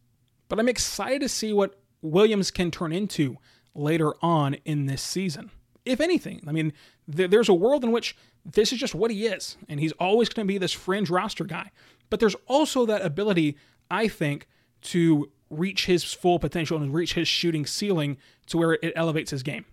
But 0.48 0.60
I'm 0.60 0.70
excited 0.70 1.22
to 1.22 1.30
see 1.30 1.52
what 1.52 1.80
Williams 2.02 2.52
can 2.52 2.72
turn 2.72 2.92
into 2.92 3.38
later 3.76 4.14
on 4.22 4.56
in 4.66 4.86
this 4.86 5.02
season. 5.02 5.52
If 5.86 6.00
anything, 6.00 6.42
I 6.48 6.52
mean, 6.52 6.74
th- 7.14 7.30
there's 7.30 7.50
a 7.50 7.54
world 7.54 7.84
in 7.84 7.92
which 7.92 8.16
this 8.46 8.72
is 8.72 8.80
just 8.80 8.96
what 8.96 9.12
he 9.12 9.26
is, 9.26 9.58
and 9.68 9.80
he's 9.80 9.92
always 9.94 10.30
going 10.30 10.48
to 10.48 10.52
be 10.54 10.58
this 10.58 10.72
fringe 10.72 11.10
roster 11.10 11.44
guy. 11.44 11.72
But 12.10 12.20
there's 12.20 12.36
also 12.48 12.86
that 12.86 13.02
ability, 13.02 13.58
I 13.90 14.08
think, 14.08 14.48
to 14.84 15.32
reach 15.58 15.86
his 15.86 16.04
full 16.04 16.40
potential 16.40 16.78
and 16.78 16.94
reach 16.94 17.14
his 17.14 17.28
shooting 17.28 17.66
ceiling 17.66 18.18
to 18.48 18.58
where 18.58 18.74
it 18.74 18.94
elevates 18.96 19.32
his 19.32 19.44
game. 19.44 19.66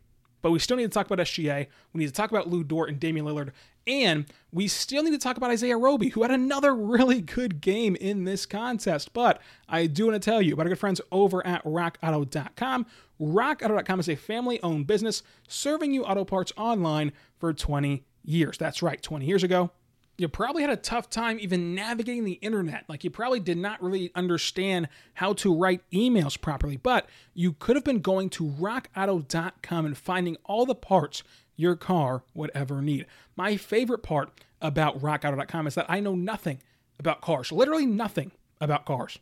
But 0.43 0.53
we 0.53 0.59
still 0.59 0.77
need 0.77 0.85
to 0.85 0.88
talk 0.88 1.07
about 1.07 1.19
SGA. 1.19 1.66
We 1.93 1.99
need 1.99 2.07
to 2.07 2.12
talk 2.12 2.31
about 2.31 2.49
Lu 2.49 2.64
Dort 2.64 2.88
and 2.88 2.99
Damian 2.99 3.27
Lillard. 3.27 3.51
And 3.87 4.27
we 4.53 4.69
still 4.69 5.03
need 5.03 5.12
to 5.12 5.19
talk 5.19 5.37
about 5.37 5.51
Isaiah 5.51 5.77
Roby, 5.77 6.11
who 6.11 6.23
had 6.23 6.31
another 6.31 6.75
really 6.75 7.21
good 7.21 7.61
game 7.61 7.97
in 7.97 8.25
this 8.25 8.47
contest. 8.47 9.12
But 9.12 9.40
I 9.69 9.87
do 9.87 10.07
want 10.07 10.23
to 10.23 10.31
tell 10.31 10.40
you 10.40 10.55
about 10.55 10.64
our 10.66 10.71
good 10.71 10.79
friends 10.79 11.01
over 11.11 11.47
at 11.47 11.64
rockauto.com. 11.64 12.87
RockAuto.com 13.21 14.01
is 14.01 14.09
a 14.09 14.16
family 14.16 14.62
owned 14.62 14.87
business 14.87 15.23
serving 15.49 15.93
you 15.93 16.05
auto 16.05 16.25
parts 16.25 16.53
online 16.57 17.12
for 17.38 17.53
20 17.53 18.05
years. 18.25 18.57
That's 18.59 18.83
right, 18.83 19.03
20 19.03 19.27
years 19.27 19.43
ago. 19.43 19.71
You 20.20 20.28
probably 20.28 20.61
had 20.61 20.70
a 20.70 20.76
tough 20.76 21.09
time 21.09 21.38
even 21.40 21.74
navigating 21.74 22.24
the 22.24 22.33
internet. 22.33 22.85
Like 22.90 23.04
you 23.04 23.11
probably 23.11 23.40
did 23.40 23.56
not 23.56 23.83
really 23.83 24.12
understand 24.14 24.90
how 25.14 25.33
to 25.33 25.54
write 25.54 25.80
emails 25.90 26.38
properly, 26.38 26.76
but 26.76 27.09
you 27.33 27.54
could 27.54 27.74
have 27.74 27.87
been 27.87 28.00
going 28.00 28.28
to 28.30 28.44
rockauto.com 28.44 29.87
and 29.87 29.96
finding 29.96 30.37
all 30.44 30.66
the 30.66 30.74
parts 30.74 31.22
your 31.56 31.74
car 31.74 32.22
would 32.35 32.50
ever 32.54 32.83
need. 32.83 33.06
My 33.35 33.56
favorite 33.56 34.02
part 34.02 34.30
about 34.61 35.00
rockauto.com 35.00 35.66
is 35.66 35.74
that 35.74 35.87
I 35.88 36.00
know 36.00 36.14
nothing 36.14 36.61
about 36.98 37.22
cars, 37.22 37.50
literally 37.50 37.87
nothing 37.87 38.33
about 38.61 38.85
cars. 38.85 39.18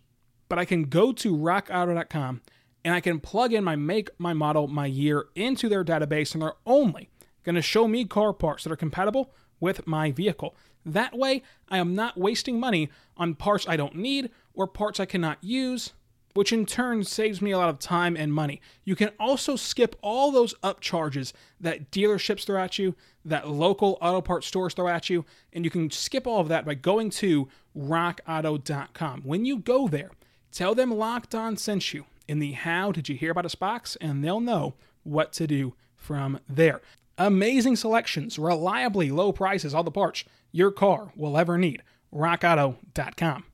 But 0.49 0.59
I 0.59 0.65
can 0.65 0.83
go 0.83 1.13
to 1.13 1.37
rockauto.com 1.37 2.41
and 2.85 2.93
I 2.93 2.99
can 2.99 3.21
plug 3.21 3.53
in 3.53 3.63
my 3.63 3.77
make, 3.77 4.11
my 4.19 4.33
model, 4.33 4.67
my 4.67 4.87
year 4.87 5.27
into 5.37 5.69
their 5.69 5.85
database, 5.85 6.33
and 6.33 6.43
they're 6.43 6.55
only 6.67 7.09
going 7.45 7.55
to 7.55 7.63
show 7.63 7.87
me 7.87 8.05
car 8.05 8.33
parts 8.33 8.65
that 8.65 8.73
are 8.73 8.77
compatible 8.77 9.33
with 9.61 9.87
my 9.87 10.11
vehicle. 10.11 10.55
That 10.85 11.17
way, 11.17 11.43
I 11.69 11.79
am 11.79 11.95
not 11.95 12.17
wasting 12.17 12.59
money 12.59 12.91
on 13.17 13.35
parts 13.35 13.69
I 13.69 13.77
don't 13.77 13.97
need 13.97 14.31
or 14.55 14.67
parts 14.67 14.99
I 15.01 15.07
cannot 15.07 15.43
use, 15.43 15.93
which 16.35 16.53
in 16.53 16.67
turn 16.67 17.05
saves 17.05 17.43
me 17.43 17.51
a 17.51 17.59
lot 17.59 17.69
of 17.69 17.79
time 17.79 18.17
and 18.17 18.33
money. 18.33 18.61
You 18.85 18.97
can 18.97 19.11
also 19.19 19.57
skip 19.57 19.97
all 20.03 20.31
those 20.31 20.55
upcharges 20.63 21.33
that 21.61 21.91
dealerships 21.91 22.45
throw 22.45 22.61
at 22.61 22.79
you, 22.79 22.95
that 23.25 23.49
local 23.49 23.99
auto 24.01 24.21
parts 24.21 24.47
stores 24.47 24.75
throw 24.75 24.89
at 24.89 25.11
you, 25.11 25.25
and 25.53 25.65
you 25.65 25.71
can 25.71 25.91
skip 25.91 26.27
all 26.27 26.41
of 26.41 26.49
that 26.49 26.65
by 26.65 26.75
going 26.75 27.11
to 27.11 27.49
rockauto.com. 27.77 29.23
When 29.25 29.45
you 29.45 29.59
go 29.59 29.89
there, 29.89 30.11
tell 30.53 30.75
them 30.75 30.97
Locked 30.97 31.35
On 31.35 31.57
sent 31.57 31.93
you 31.93 32.07
in 32.27 32.39
the 32.39 32.53
How 32.53 32.93
Did 32.93 33.09
You 33.09 33.17
Hear 33.17 33.33
About 33.33 33.47
Us 33.47 33.55
box, 33.55 33.97
and 34.01 34.23
they'll 34.23 34.41
know 34.41 34.75
what 35.03 35.33
to 35.35 35.47
do 35.47 35.75
from 35.97 36.39
there. 36.49 36.81
Amazing 37.21 37.75
selections, 37.75 38.39
reliably 38.39 39.11
low 39.11 39.33
prices, 39.33 39.75
all 39.75 39.83
the 39.83 39.91
parts 39.91 40.23
your 40.53 40.71
car 40.71 41.13
will 41.17 41.37
ever 41.37 41.59
need. 41.59 41.83
RockAuto.com. 42.15 43.45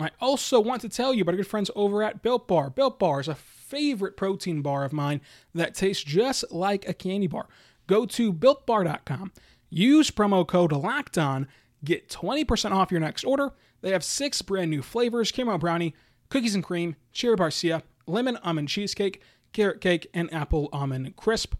I 0.00 0.10
also 0.20 0.58
want 0.58 0.82
to 0.82 0.88
tell 0.88 1.14
you 1.14 1.22
about 1.22 1.34
our 1.34 1.36
good 1.36 1.46
friends 1.46 1.70
over 1.76 2.02
at 2.02 2.22
Built 2.22 2.48
Bar. 2.48 2.70
Built 2.70 2.98
Bar 2.98 3.20
is 3.20 3.28
a 3.28 3.36
favorite 3.36 4.16
protein 4.16 4.60
bar 4.60 4.84
of 4.84 4.92
mine 4.92 5.20
that 5.54 5.76
tastes 5.76 6.02
just 6.02 6.50
like 6.50 6.88
a 6.88 6.92
candy 6.92 7.28
bar. 7.28 7.46
Go 7.86 8.06
to 8.06 8.32
BuiltBar.com, 8.32 9.32
use 9.70 10.10
promo 10.10 10.46
code 10.46 10.72
LOCKEDON, 10.72 11.46
get 11.84 12.08
20% 12.08 12.72
off 12.72 12.90
your 12.90 13.00
next 13.00 13.22
order. 13.22 13.52
They 13.82 13.90
have 13.92 14.02
six 14.02 14.42
brand 14.42 14.70
new 14.70 14.82
flavors 14.82 15.30
caramel 15.30 15.58
brownie, 15.58 15.94
cookies 16.28 16.56
and 16.56 16.64
cream, 16.64 16.96
cherry 17.12 17.36
barcia, 17.36 17.82
lemon 18.06 18.36
almond 18.38 18.68
cheesecake, 18.68 19.22
carrot 19.52 19.80
cake, 19.80 20.08
and 20.12 20.32
apple 20.34 20.68
almond 20.72 21.14
crisp. 21.14 21.54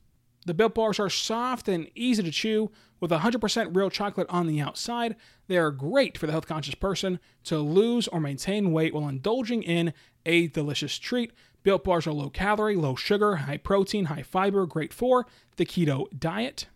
The 0.44 0.54
Built 0.54 0.74
Bars 0.74 0.98
are 0.98 1.10
soft 1.10 1.68
and 1.68 1.88
easy 1.94 2.22
to 2.22 2.30
chew 2.30 2.70
with 3.00 3.10
100% 3.10 3.76
real 3.76 3.90
chocolate 3.90 4.26
on 4.28 4.46
the 4.46 4.60
outside. 4.60 5.16
They 5.46 5.56
are 5.56 5.70
great 5.70 6.18
for 6.18 6.26
the 6.26 6.32
health 6.32 6.46
conscious 6.46 6.74
person 6.74 7.20
to 7.44 7.58
lose 7.58 8.08
or 8.08 8.20
maintain 8.20 8.72
weight 8.72 8.94
while 8.94 9.08
indulging 9.08 9.62
in 9.62 9.92
a 10.26 10.48
delicious 10.48 10.98
treat. 10.98 11.32
Built 11.62 11.84
Bars 11.84 12.06
are 12.06 12.12
low 12.12 12.30
calorie, 12.30 12.76
low 12.76 12.96
sugar, 12.96 13.36
high 13.36 13.56
protein, 13.56 14.06
high 14.06 14.22
fiber, 14.22 14.66
great 14.66 14.92
for 14.92 15.26
the 15.56 15.66
keto 15.66 16.06
diet. 16.18 16.66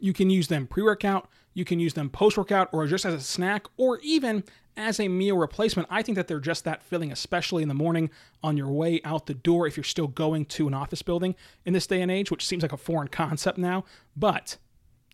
You 0.00 0.12
can 0.12 0.28
use 0.28 0.48
them 0.48 0.66
pre 0.66 0.82
workout, 0.82 1.28
you 1.54 1.64
can 1.64 1.80
use 1.80 1.94
them 1.94 2.10
post 2.10 2.36
workout, 2.36 2.68
or 2.72 2.86
just 2.86 3.04
as 3.04 3.14
a 3.14 3.20
snack, 3.20 3.66
or 3.76 3.98
even 4.00 4.44
as 4.76 4.98
a 4.98 5.08
meal 5.08 5.36
replacement. 5.36 5.88
I 5.90 6.02
think 6.02 6.16
that 6.16 6.28
they're 6.28 6.40
just 6.40 6.64
that 6.64 6.82
filling, 6.82 7.12
especially 7.12 7.62
in 7.62 7.68
the 7.68 7.74
morning 7.74 8.10
on 8.42 8.56
your 8.56 8.70
way 8.70 9.00
out 9.04 9.26
the 9.26 9.34
door 9.34 9.66
if 9.66 9.76
you're 9.76 9.84
still 9.84 10.08
going 10.08 10.46
to 10.46 10.66
an 10.66 10.74
office 10.74 11.02
building 11.02 11.34
in 11.64 11.72
this 11.72 11.86
day 11.86 12.02
and 12.02 12.10
age, 12.10 12.30
which 12.30 12.44
seems 12.44 12.62
like 12.62 12.72
a 12.72 12.76
foreign 12.76 13.08
concept 13.08 13.56
now. 13.56 13.84
But 14.16 14.56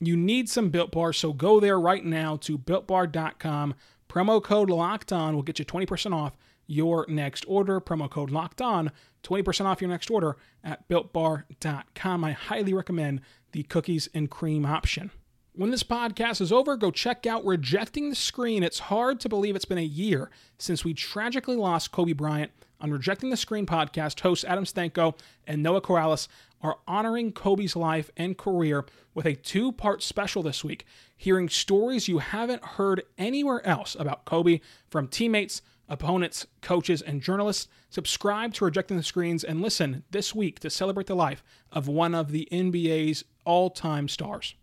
you 0.00 0.16
need 0.16 0.48
some 0.48 0.70
Built 0.70 0.92
Bar, 0.92 1.12
so 1.12 1.32
go 1.32 1.60
there 1.60 1.78
right 1.78 2.04
now 2.04 2.36
to 2.36 2.58
builtbar.com. 2.58 3.74
Promo 4.08 4.42
code 4.42 4.70
locked 4.70 5.12
on 5.12 5.34
will 5.34 5.42
get 5.42 5.58
you 5.58 5.64
20% 5.64 6.14
off 6.14 6.36
your 6.66 7.04
next 7.08 7.44
order. 7.46 7.80
Promo 7.80 8.08
code 8.08 8.30
locked 8.30 8.62
on, 8.62 8.90
20% 9.22 9.66
off 9.66 9.80
your 9.80 9.90
next 9.90 10.10
order 10.10 10.36
at 10.64 10.88
builtbar.com. 10.88 12.24
I 12.24 12.32
highly 12.32 12.72
recommend 12.72 13.20
the 13.52 13.62
cookies 13.64 14.08
and 14.14 14.30
cream 14.30 14.64
option. 14.64 15.10
When 15.52 15.72
this 15.72 15.82
podcast 15.82 16.40
is 16.40 16.52
over, 16.52 16.76
go 16.76 16.92
check 16.92 17.26
out 17.26 17.44
Rejecting 17.44 18.08
the 18.08 18.14
Screen. 18.14 18.62
It's 18.62 18.78
hard 18.78 19.18
to 19.20 19.28
believe 19.28 19.56
it's 19.56 19.64
been 19.64 19.78
a 19.78 19.82
year 19.82 20.30
since 20.58 20.84
we 20.84 20.94
tragically 20.94 21.56
lost 21.56 21.90
Kobe 21.90 22.12
Bryant. 22.12 22.52
On 22.80 22.92
Rejecting 22.92 23.30
the 23.30 23.36
Screen 23.36 23.66
podcast, 23.66 24.20
hosts 24.20 24.44
Adam 24.44 24.64
Stanko 24.64 25.18
and 25.48 25.60
Noah 25.60 25.82
Corrales 25.82 26.28
are 26.62 26.78
honoring 26.86 27.32
Kobe's 27.32 27.74
life 27.74 28.12
and 28.16 28.38
career 28.38 28.86
with 29.12 29.26
a 29.26 29.34
two 29.34 29.72
part 29.72 30.04
special 30.04 30.44
this 30.44 30.62
week, 30.62 30.86
hearing 31.16 31.48
stories 31.48 32.06
you 32.06 32.18
haven't 32.18 32.64
heard 32.64 33.02
anywhere 33.18 33.66
else 33.66 33.96
about 33.98 34.24
Kobe 34.24 34.60
from 34.88 35.08
teammates, 35.08 35.62
opponents, 35.88 36.46
coaches, 36.62 37.02
and 37.02 37.20
journalists. 37.20 37.66
Subscribe 37.90 38.54
to 38.54 38.64
Rejecting 38.64 38.96
the 38.96 39.02
Screens 39.02 39.42
and 39.42 39.60
listen 39.60 40.04
this 40.12 40.32
week 40.32 40.60
to 40.60 40.70
celebrate 40.70 41.08
the 41.08 41.16
life 41.16 41.42
of 41.72 41.88
one 41.88 42.14
of 42.14 42.30
the 42.30 42.48
NBA's 42.52 43.24
all 43.44 43.68
time 43.68 44.06
stars. 44.06 44.54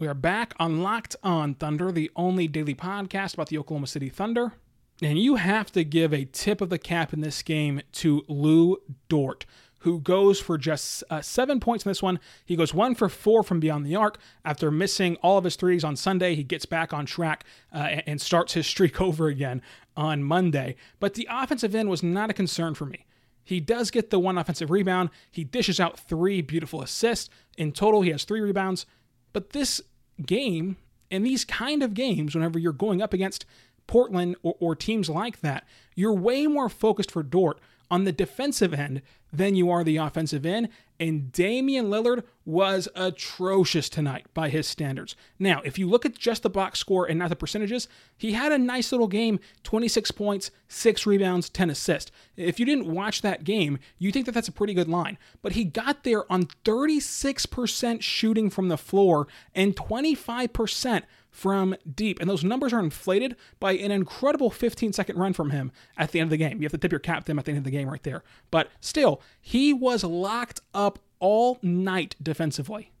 We 0.00 0.08
are 0.08 0.14
back 0.14 0.54
on 0.58 0.82
Locked 0.82 1.14
On 1.22 1.52
Thunder, 1.52 1.92
the 1.92 2.10
only 2.16 2.48
daily 2.48 2.74
podcast 2.74 3.34
about 3.34 3.48
the 3.50 3.58
Oklahoma 3.58 3.86
City 3.86 4.08
Thunder. 4.08 4.54
And 5.02 5.18
you 5.18 5.36
have 5.36 5.70
to 5.72 5.84
give 5.84 6.14
a 6.14 6.24
tip 6.24 6.62
of 6.62 6.70
the 6.70 6.78
cap 6.78 7.12
in 7.12 7.20
this 7.20 7.42
game 7.42 7.82
to 7.92 8.24
Lu 8.26 8.78
Dort, 9.10 9.44
who 9.80 10.00
goes 10.00 10.40
for 10.40 10.56
just 10.56 11.04
uh, 11.10 11.20
seven 11.20 11.60
points 11.60 11.84
in 11.84 11.90
this 11.90 12.02
one. 12.02 12.18
He 12.46 12.56
goes 12.56 12.72
one 12.72 12.94
for 12.94 13.10
four 13.10 13.42
from 13.42 13.60
beyond 13.60 13.84
the 13.84 13.94
arc. 13.94 14.16
After 14.42 14.70
missing 14.70 15.16
all 15.16 15.36
of 15.36 15.44
his 15.44 15.56
threes 15.56 15.84
on 15.84 15.96
Sunday, 15.96 16.34
he 16.34 16.44
gets 16.44 16.64
back 16.64 16.94
on 16.94 17.04
track 17.04 17.44
uh, 17.70 18.00
and 18.06 18.22
starts 18.22 18.54
his 18.54 18.66
streak 18.66 19.02
over 19.02 19.26
again 19.26 19.60
on 19.98 20.22
Monday. 20.22 20.76
But 20.98 21.12
the 21.12 21.28
offensive 21.30 21.74
end 21.74 21.90
was 21.90 22.02
not 22.02 22.30
a 22.30 22.32
concern 22.32 22.72
for 22.72 22.86
me. 22.86 23.04
He 23.44 23.60
does 23.60 23.90
get 23.90 24.08
the 24.08 24.18
one 24.18 24.38
offensive 24.38 24.70
rebound. 24.70 25.10
He 25.30 25.44
dishes 25.44 25.78
out 25.78 26.00
three 26.00 26.40
beautiful 26.40 26.80
assists. 26.80 27.28
In 27.58 27.72
total, 27.72 28.00
he 28.00 28.12
has 28.12 28.24
three 28.24 28.40
rebounds. 28.40 28.86
But 29.32 29.50
this 29.50 29.80
game 30.26 30.76
and 31.10 31.26
these 31.26 31.44
kind 31.44 31.82
of 31.82 31.94
games, 31.94 32.34
whenever 32.34 32.58
you're 32.58 32.72
going 32.72 33.02
up 33.02 33.12
against 33.12 33.44
Portland 33.86 34.36
or, 34.42 34.54
or, 34.60 34.76
teams 34.76 35.08
like 35.08 35.40
that, 35.40 35.66
you're 35.96 36.14
way 36.14 36.46
more 36.46 36.68
focused 36.68 37.10
for 37.10 37.24
Dort 37.24 37.58
on 37.90 38.04
the 38.04 38.12
defensive 38.12 38.72
end 38.72 39.02
than 39.32 39.54
you 39.54 39.70
are 39.70 39.84
the 39.84 39.96
offensive 39.96 40.44
end. 40.44 40.68
And 40.98 41.32
Damian 41.32 41.86
Lillard 41.86 42.24
was 42.44 42.86
atrocious 42.94 43.88
tonight 43.88 44.26
by 44.34 44.50
his 44.50 44.66
standards. 44.66 45.16
Now, 45.38 45.62
if 45.64 45.78
you 45.78 45.88
look 45.88 46.04
at 46.04 46.18
just 46.18 46.42
the 46.42 46.50
box 46.50 46.78
score 46.78 47.06
and 47.06 47.18
not 47.18 47.30
the 47.30 47.36
percentages, 47.36 47.88
he 48.18 48.32
had 48.32 48.52
a 48.52 48.58
nice 48.58 48.92
little 48.92 49.08
game 49.08 49.40
26 49.62 50.10
points, 50.10 50.50
6 50.68 51.06
rebounds, 51.06 51.48
10 51.48 51.70
assists. 51.70 52.12
If 52.36 52.60
you 52.60 52.66
didn't 52.66 52.92
watch 52.92 53.22
that 53.22 53.44
game, 53.44 53.78
you 53.98 54.12
think 54.12 54.26
that 54.26 54.32
that's 54.32 54.48
a 54.48 54.52
pretty 54.52 54.74
good 54.74 54.88
line. 54.88 55.16
But 55.40 55.52
he 55.52 55.64
got 55.64 56.04
there 56.04 56.30
on 56.30 56.48
36% 56.66 58.02
shooting 58.02 58.50
from 58.50 58.68
the 58.68 58.76
floor 58.76 59.26
and 59.54 59.74
25% 59.74 61.02
from 61.30 61.74
deep. 61.94 62.20
And 62.20 62.28
those 62.28 62.44
numbers 62.44 62.72
are 62.72 62.80
inflated 62.80 63.36
by 63.58 63.72
an 63.72 63.90
incredible 63.90 64.50
15 64.50 64.92
second 64.92 65.16
run 65.16 65.32
from 65.32 65.50
him 65.50 65.72
at 65.96 66.12
the 66.12 66.20
end 66.20 66.26
of 66.26 66.30
the 66.30 66.36
game. 66.36 66.58
You 66.58 66.64
have 66.64 66.72
to 66.72 66.78
tip 66.78 66.92
your 66.92 66.98
cap 66.98 67.24
to 67.24 67.32
him 67.32 67.38
at 67.38 67.44
the 67.44 67.52
end 67.52 67.58
of 67.58 67.64
the 67.64 67.70
game 67.70 67.88
right 67.88 68.02
there. 68.02 68.22
But 68.50 68.68
still, 68.80 69.22
he 69.40 69.72
was 69.72 70.04
locked 70.04 70.60
up 70.74 70.98
all 71.18 71.58
night 71.62 72.16
defensively 72.22 72.92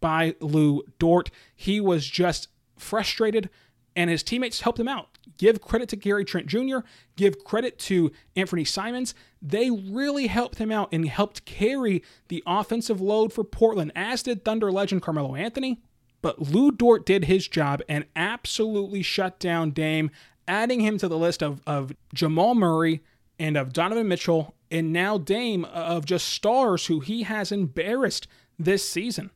by 0.00 0.34
Lu 0.40 0.82
Dort. 0.98 1.30
He 1.54 1.80
was 1.80 2.06
just 2.06 2.48
frustrated, 2.76 3.50
and 3.96 4.10
his 4.10 4.22
teammates 4.22 4.60
helped 4.60 4.78
him 4.78 4.88
out. 4.88 5.08
Give 5.38 5.60
credit 5.60 5.88
to 5.90 5.96
Gary 5.96 6.24
Trent 6.24 6.46
Jr., 6.46 6.78
give 7.16 7.44
credit 7.44 7.78
to 7.80 8.10
Anthony 8.34 8.64
Simons. 8.64 9.14
They 9.40 9.70
really 9.70 10.26
helped 10.26 10.58
him 10.58 10.72
out 10.72 10.88
and 10.92 11.06
helped 11.08 11.44
carry 11.44 12.02
the 12.28 12.42
offensive 12.46 13.00
load 13.00 13.32
for 13.32 13.44
Portland, 13.44 13.92
as 13.94 14.22
did 14.22 14.44
Thunder 14.44 14.72
legend 14.72 15.02
Carmelo 15.02 15.36
Anthony. 15.36 15.80
But 16.20 16.40
Lu 16.40 16.70
Dort 16.70 17.06
did 17.06 17.24
his 17.24 17.46
job 17.48 17.80
and 17.88 18.04
absolutely 18.16 19.02
shut 19.02 19.38
down 19.38 19.70
Dame, 19.70 20.10
adding 20.46 20.80
him 20.80 20.98
to 20.98 21.08
the 21.08 21.18
list 21.18 21.42
of, 21.42 21.60
of 21.66 21.92
Jamal 22.12 22.54
Murray 22.54 23.02
and 23.38 23.56
of 23.56 23.72
Donovan 23.72 24.08
Mitchell, 24.08 24.54
and 24.70 24.92
now 24.92 25.16
Dame 25.16 25.64
of 25.66 26.04
just 26.04 26.28
stars 26.28 26.86
who 26.86 27.00
he 27.00 27.22
has 27.22 27.52
embarrassed 27.52 28.26
this 28.58 28.88
season. 28.88 29.30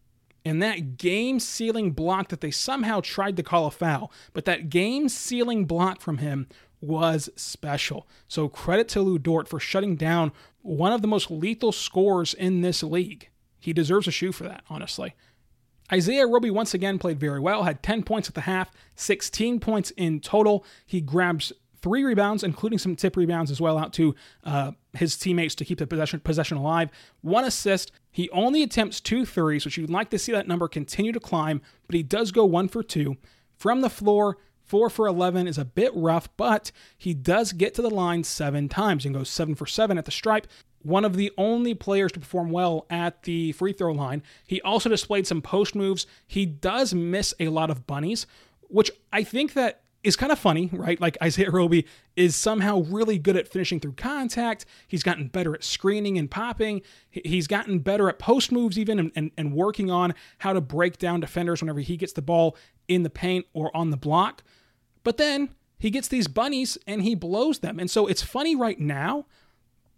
And 0.45 0.61
that 0.61 0.97
game 0.97 1.39
sealing 1.39 1.93
block 1.93 2.29
that 2.29 2.41
they 2.41 2.51
somehow 2.51 3.01
tried 3.01 3.37
to 3.37 3.45
call 3.45 3.67
a 3.67 3.71
foul, 3.71 4.11
but 4.33 4.45
that 4.47 4.71
game 4.71 5.09
sealing 5.09 5.67
block 5.67 6.01
from 6.01 6.19
him 6.19 6.49
was 6.81 7.31
special. 7.37 8.09
So 8.27 8.49
credit 8.49 8.89
to 8.89 9.03
Lu 9.03 9.19
Dort 9.21 9.47
for 9.47 9.61
shutting 9.61 9.95
down 9.95 10.33
one 10.63 10.93
of 10.93 11.01
the 11.01 11.09
most 11.09 11.31
lethal 11.31 11.71
scorers 11.71 12.35
in 12.35 12.61
this 12.61 12.83
league. 12.83 13.29
He 13.61 13.73
deserves 13.73 14.09
a 14.09 14.11
shoe 14.11 14.33
for 14.33 14.43
that, 14.45 14.65
honestly. 14.69 15.15
Isaiah 15.93 16.27
Roby 16.27 16.51
once 16.51 16.75
again 16.75 16.99
played 16.99 17.21
very 17.21 17.41
well, 17.41 17.65
had 17.65 17.83
10 17.83 18.03
points 18.03 18.29
at 18.29 18.35
the 18.35 18.43
half, 18.43 18.71
16 18.97 19.61
points 19.61 19.91
in 19.93 20.21
total. 20.21 20.65
He 20.87 21.01
grabs 21.01 21.53
three 21.83 22.05
rebounds, 22.05 22.43
including 22.43 22.79
some 22.79 22.97
tip 22.97 23.17
rebounds 23.17 23.51
as 23.51 23.61
well, 23.61 23.77
out 23.77 23.93
to 23.95 24.15
uh, 24.45 24.73
his 24.95 25.17
teammates 25.17 25.55
to 25.57 25.65
keep 25.65 25.79
the 25.79 25.87
possession, 25.87 26.21
possession 26.21 26.57
alive. 26.57 26.89
One 27.21 27.45
assist. 27.45 27.93
He 28.11 28.31
only 28.31 28.63
attempts 28.63 29.01
two 29.01 29.27
threes, 29.27 29.65
which 29.65 29.77
you'd 29.77 29.91
like 29.91 30.11
to 30.11 30.19
see 30.19 30.33
that 30.33 30.49
number 30.49 30.69
continue 30.69 31.13
to 31.13 31.21
climb, 31.21 31.61
but 31.87 31.97
he 31.97 32.03
does 32.03 32.31
go 32.31 32.45
one 32.45 32.69
for 32.69 32.83
two. 32.83 33.17
From 33.57 33.81
the 33.81 33.91
floor, 33.91 34.39
Four 34.65 34.89
for 34.89 35.07
11 35.07 35.49
is 35.49 35.59
a 35.59 35.67
bit 35.67 35.93
rough, 35.95 36.35
but 36.39 36.73
he 36.97 37.13
does 37.13 37.53
get 37.53 37.75
to 37.75 37.83
the 37.83 37.91
line 37.91 38.25
seven 38.25 38.71
times 38.71 39.05
and 39.05 39.15
goes 39.15 39.29
seven 39.29 39.55
for 39.55 39.67
seven 39.67 39.99
at 39.99 40.07
the 40.07 40.11
stripe 40.11 40.47
one 40.83 41.05
of 41.05 41.17
the 41.17 41.33
only 41.39 41.75
players 41.75 42.13
to 42.13 42.21
perform 42.21 42.51
well 42.51 42.87
at 42.91 43.23
the 43.23 43.53
free 43.53 43.73
throw 43.73 43.93
line. 43.93 44.23
He 44.47 44.61
also 44.63 44.89
displayed 44.89 45.27
some 45.27 45.43
post 45.43 45.75
moves. 45.75 46.07
He 46.27 46.47
does 46.47 46.95
miss 46.95 47.35
a 47.41 47.49
lot 47.49 47.71
of 47.71 47.87
bunnies, 47.87 48.27
which 48.69 48.91
I 49.13 49.23
think 49.25 49.55
that 49.55 49.83
is 50.03 50.17
kind 50.17 50.33
of 50.33 50.39
funny, 50.39 50.69
right? 50.73 51.01
Like 51.01 51.17
Isaiah 51.23 51.51
Roby 51.51 51.87
is 52.17 52.35
somehow 52.35 52.83
really 52.83 53.19
good 53.19 53.37
at 53.37 53.47
finishing 53.47 53.79
through 53.79 53.93
contact. 53.93 54.67
He's 54.89 55.03
gotten 55.03 55.29
better 55.29 55.55
at 55.55 55.63
screening 55.63 56.19
and 56.19 56.31
popping. 56.31 56.83
He's 57.11 57.47
gotten 57.47 57.79
better 57.79 58.09
at 58.09 58.19
post 58.19 58.51
moves, 58.51 58.79
even 58.79 58.99
and, 58.99 59.13
and, 59.15 59.31
and 59.39 59.55
working 59.55 59.91
on 59.91 60.15
how 60.39 60.53
to 60.53 60.61
break 60.61 60.99
down 60.99 61.21
defenders 61.21 61.63
whenever 61.63 61.81
he 61.81 61.97
gets 61.97 62.13
the 62.13 62.23
ball 62.23 62.57
in 62.89 63.05
the 63.05 63.11
paint 63.11 63.47
or 63.53 63.75
on 63.77 63.91
the 63.91 63.97
block. 63.97 64.43
But 65.05 65.19
then 65.19 65.51
he 65.79 65.91
gets 65.91 66.09
these 66.09 66.29
bunnies 66.29 66.79
and 66.87 67.03
he 67.03 67.15
blows 67.15 67.61
them. 67.61 67.79
And 67.79 67.91
so 67.91 68.07
it's 68.07 68.23
funny 68.23 68.57
right 68.57 68.79
now 68.79 69.27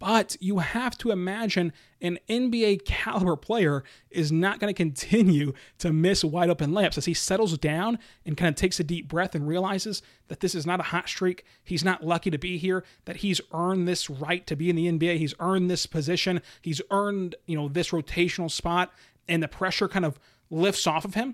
but 0.05 0.37
you 0.39 0.59
have 0.59 0.95
to 0.95 1.09
imagine 1.09 1.73
an 1.99 2.19
NBA 2.29 2.85
caliber 2.85 3.35
player 3.35 3.83
is 4.11 4.31
not 4.31 4.59
going 4.59 4.71
to 4.71 4.77
continue 4.77 5.51
to 5.79 5.91
miss 5.91 6.23
wide 6.23 6.51
open 6.51 6.73
layups 6.73 6.99
as 6.99 7.05
he 7.05 7.15
settles 7.15 7.57
down 7.57 7.97
and 8.23 8.37
kind 8.37 8.49
of 8.49 8.53
takes 8.53 8.79
a 8.79 8.83
deep 8.83 9.07
breath 9.07 9.33
and 9.33 9.47
realizes 9.47 10.03
that 10.27 10.41
this 10.41 10.53
is 10.53 10.63
not 10.63 10.79
a 10.79 10.83
hot 10.83 11.09
streak. 11.09 11.43
He's 11.63 11.83
not 11.83 12.05
lucky 12.05 12.29
to 12.29 12.37
be 12.37 12.59
here, 12.59 12.83
that 13.05 13.17
he's 13.17 13.41
earned 13.51 13.87
this 13.87 14.07
right 14.07 14.45
to 14.45 14.55
be 14.55 14.69
in 14.69 14.75
the 14.75 14.91
NBA. 14.91 15.17
He's 15.17 15.33
earned 15.39 15.71
this 15.71 15.87
position. 15.87 16.39
He's 16.61 16.83
earned, 16.91 17.33
you 17.47 17.57
know, 17.57 17.67
this 17.67 17.89
rotational 17.89 18.51
spot 18.51 18.93
and 19.27 19.41
the 19.41 19.47
pressure 19.47 19.87
kind 19.87 20.05
of 20.05 20.19
lifts 20.51 20.85
off 20.85 21.05
of 21.05 21.15
him. 21.15 21.33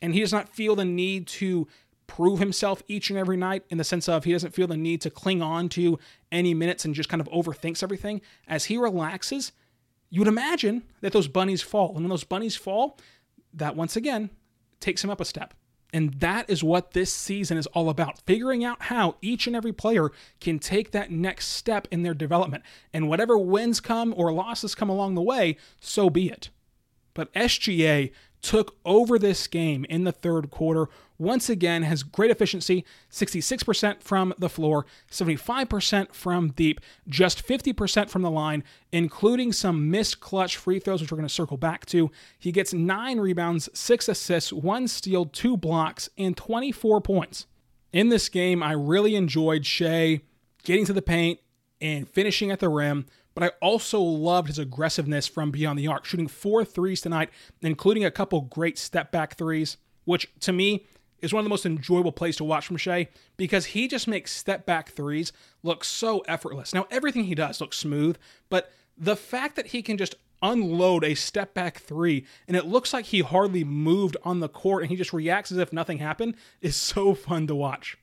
And 0.00 0.14
he 0.14 0.20
does 0.20 0.32
not 0.32 0.48
feel 0.48 0.74
the 0.74 0.86
need 0.86 1.26
to 1.26 1.68
prove 2.10 2.40
himself 2.40 2.82
each 2.88 3.08
and 3.08 3.18
every 3.18 3.36
night 3.36 3.62
in 3.70 3.78
the 3.78 3.84
sense 3.84 4.08
of 4.08 4.24
he 4.24 4.32
doesn't 4.32 4.52
feel 4.52 4.66
the 4.66 4.76
need 4.76 5.00
to 5.00 5.10
cling 5.10 5.40
on 5.40 5.68
to 5.68 5.96
any 6.32 6.52
minutes 6.52 6.84
and 6.84 6.92
just 6.92 7.08
kind 7.08 7.20
of 7.20 7.28
overthinks 7.28 7.84
everything. 7.84 8.20
As 8.48 8.64
he 8.64 8.76
relaxes, 8.76 9.52
you 10.10 10.20
would 10.20 10.26
imagine 10.26 10.82
that 11.02 11.12
those 11.12 11.28
bunnies 11.28 11.62
fall. 11.62 11.90
And 11.90 12.00
when 12.00 12.08
those 12.08 12.24
bunnies 12.24 12.56
fall, 12.56 12.98
that 13.54 13.76
once 13.76 13.94
again 13.94 14.30
takes 14.80 15.04
him 15.04 15.10
up 15.10 15.20
a 15.20 15.24
step. 15.24 15.54
And 15.92 16.14
that 16.14 16.50
is 16.50 16.64
what 16.64 16.94
this 16.94 17.12
season 17.12 17.56
is 17.56 17.66
all 17.68 17.88
about 17.88 18.18
figuring 18.26 18.64
out 18.64 18.82
how 18.82 19.14
each 19.22 19.46
and 19.46 19.54
every 19.54 19.72
player 19.72 20.10
can 20.40 20.58
take 20.58 20.90
that 20.90 21.12
next 21.12 21.46
step 21.46 21.86
in 21.92 22.02
their 22.02 22.14
development. 22.14 22.64
And 22.92 23.08
whatever 23.08 23.38
wins 23.38 23.78
come 23.78 24.12
or 24.16 24.32
losses 24.32 24.74
come 24.74 24.88
along 24.90 25.14
the 25.14 25.22
way, 25.22 25.56
so 25.80 26.10
be 26.10 26.28
it. 26.28 26.50
But 27.14 27.32
SGA 27.34 28.10
took 28.42 28.76
over 28.84 29.18
this 29.18 29.46
game 29.46 29.84
in 29.88 30.04
the 30.04 30.12
third 30.12 30.50
quarter. 30.50 30.88
Once 31.18 31.50
again, 31.50 31.82
has 31.82 32.02
great 32.02 32.30
efficiency 32.30 32.84
66% 33.10 34.02
from 34.02 34.32
the 34.38 34.48
floor, 34.48 34.86
75% 35.10 36.14
from 36.14 36.50
deep, 36.52 36.80
just 37.08 37.46
50% 37.46 38.08
from 38.08 38.22
the 38.22 38.30
line, 38.30 38.64
including 38.90 39.52
some 39.52 39.90
missed 39.90 40.20
clutch 40.20 40.56
free 40.56 40.78
throws, 40.78 41.00
which 41.00 41.12
we're 41.12 41.18
going 41.18 41.28
to 41.28 41.34
circle 41.34 41.58
back 41.58 41.84
to. 41.86 42.10
He 42.38 42.52
gets 42.52 42.72
nine 42.72 43.20
rebounds, 43.20 43.68
six 43.74 44.08
assists, 44.08 44.52
one 44.52 44.88
steal, 44.88 45.26
two 45.26 45.56
blocks, 45.56 46.08
and 46.16 46.36
24 46.36 47.00
points. 47.02 47.46
In 47.92 48.08
this 48.08 48.28
game, 48.28 48.62
I 48.62 48.72
really 48.72 49.16
enjoyed 49.16 49.66
Shai 49.66 50.22
getting 50.62 50.86
to 50.86 50.92
the 50.92 51.02
paint 51.02 51.40
and 51.80 52.08
finishing 52.08 52.50
at 52.50 52.60
the 52.60 52.68
rim 52.68 53.06
but 53.34 53.44
I 53.44 53.48
also 53.60 54.00
loved 54.00 54.48
his 54.48 54.58
aggressiveness 54.58 55.26
from 55.26 55.50
beyond 55.50 55.78
the 55.78 55.86
arc, 55.86 56.04
shooting 56.04 56.28
four 56.28 56.64
threes 56.64 57.00
tonight, 57.00 57.30
including 57.62 58.04
a 58.04 58.10
couple 58.10 58.40
great 58.42 58.78
step 58.78 59.12
back 59.12 59.36
threes, 59.36 59.76
which 60.04 60.28
to 60.40 60.52
me 60.52 60.86
is 61.22 61.32
one 61.32 61.40
of 61.40 61.44
the 61.44 61.50
most 61.50 61.66
enjoyable 61.66 62.12
plays 62.12 62.36
to 62.36 62.44
watch 62.44 62.66
from 62.66 62.76
Shai 62.76 63.08
because 63.36 63.66
he 63.66 63.88
just 63.88 64.08
makes 64.08 64.32
step 64.32 64.66
back 64.66 64.90
threes 64.90 65.32
look 65.62 65.84
so 65.84 66.20
effortless. 66.20 66.74
Now, 66.74 66.86
everything 66.90 67.24
he 67.24 67.34
does 67.34 67.60
looks 67.60 67.76
smooth, 67.76 68.16
but 68.48 68.72
the 68.96 69.16
fact 69.16 69.56
that 69.56 69.68
he 69.68 69.82
can 69.82 69.96
just 69.96 70.14
unload 70.42 71.04
a 71.04 71.14
step 71.14 71.52
back 71.52 71.78
three 71.78 72.24
and 72.48 72.56
it 72.56 72.66
looks 72.66 72.92
like 72.94 73.06
he 73.06 73.20
hardly 73.20 73.62
moved 73.62 74.16
on 74.24 74.40
the 74.40 74.48
court 74.48 74.82
and 74.82 74.90
he 74.90 74.96
just 74.96 75.12
reacts 75.12 75.52
as 75.52 75.58
if 75.58 75.72
nothing 75.72 75.98
happened 75.98 76.34
is 76.60 76.76
so 76.76 77.14
fun 77.14 77.46
to 77.46 77.54
watch. 77.54 77.98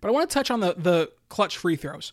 But 0.00 0.08
I 0.08 0.12
want 0.12 0.30
to 0.30 0.34
touch 0.34 0.50
on 0.50 0.60
the, 0.60 0.74
the 0.76 1.10
clutch 1.28 1.56
free 1.56 1.76
throws. 1.76 2.12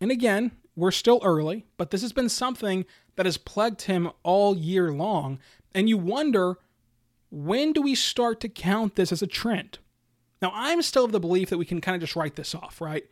And 0.00 0.12
again, 0.12 0.52
we're 0.78 0.92
still 0.92 1.20
early, 1.24 1.66
but 1.76 1.90
this 1.90 2.02
has 2.02 2.12
been 2.12 2.28
something 2.28 2.86
that 3.16 3.26
has 3.26 3.36
plagued 3.36 3.82
him 3.82 4.10
all 4.22 4.56
year 4.56 4.92
long. 4.92 5.40
And 5.74 5.88
you 5.88 5.98
wonder 5.98 6.58
when 7.30 7.72
do 7.72 7.82
we 7.82 7.96
start 7.96 8.38
to 8.40 8.48
count 8.48 8.94
this 8.94 9.10
as 9.10 9.20
a 9.20 9.26
trend? 9.26 9.80
Now, 10.40 10.52
I'm 10.54 10.82
still 10.82 11.04
of 11.04 11.10
the 11.10 11.18
belief 11.18 11.50
that 11.50 11.58
we 11.58 11.64
can 11.64 11.80
kind 11.80 11.96
of 11.96 12.00
just 12.00 12.14
write 12.14 12.36
this 12.36 12.54
off, 12.54 12.80
right? 12.80 13.04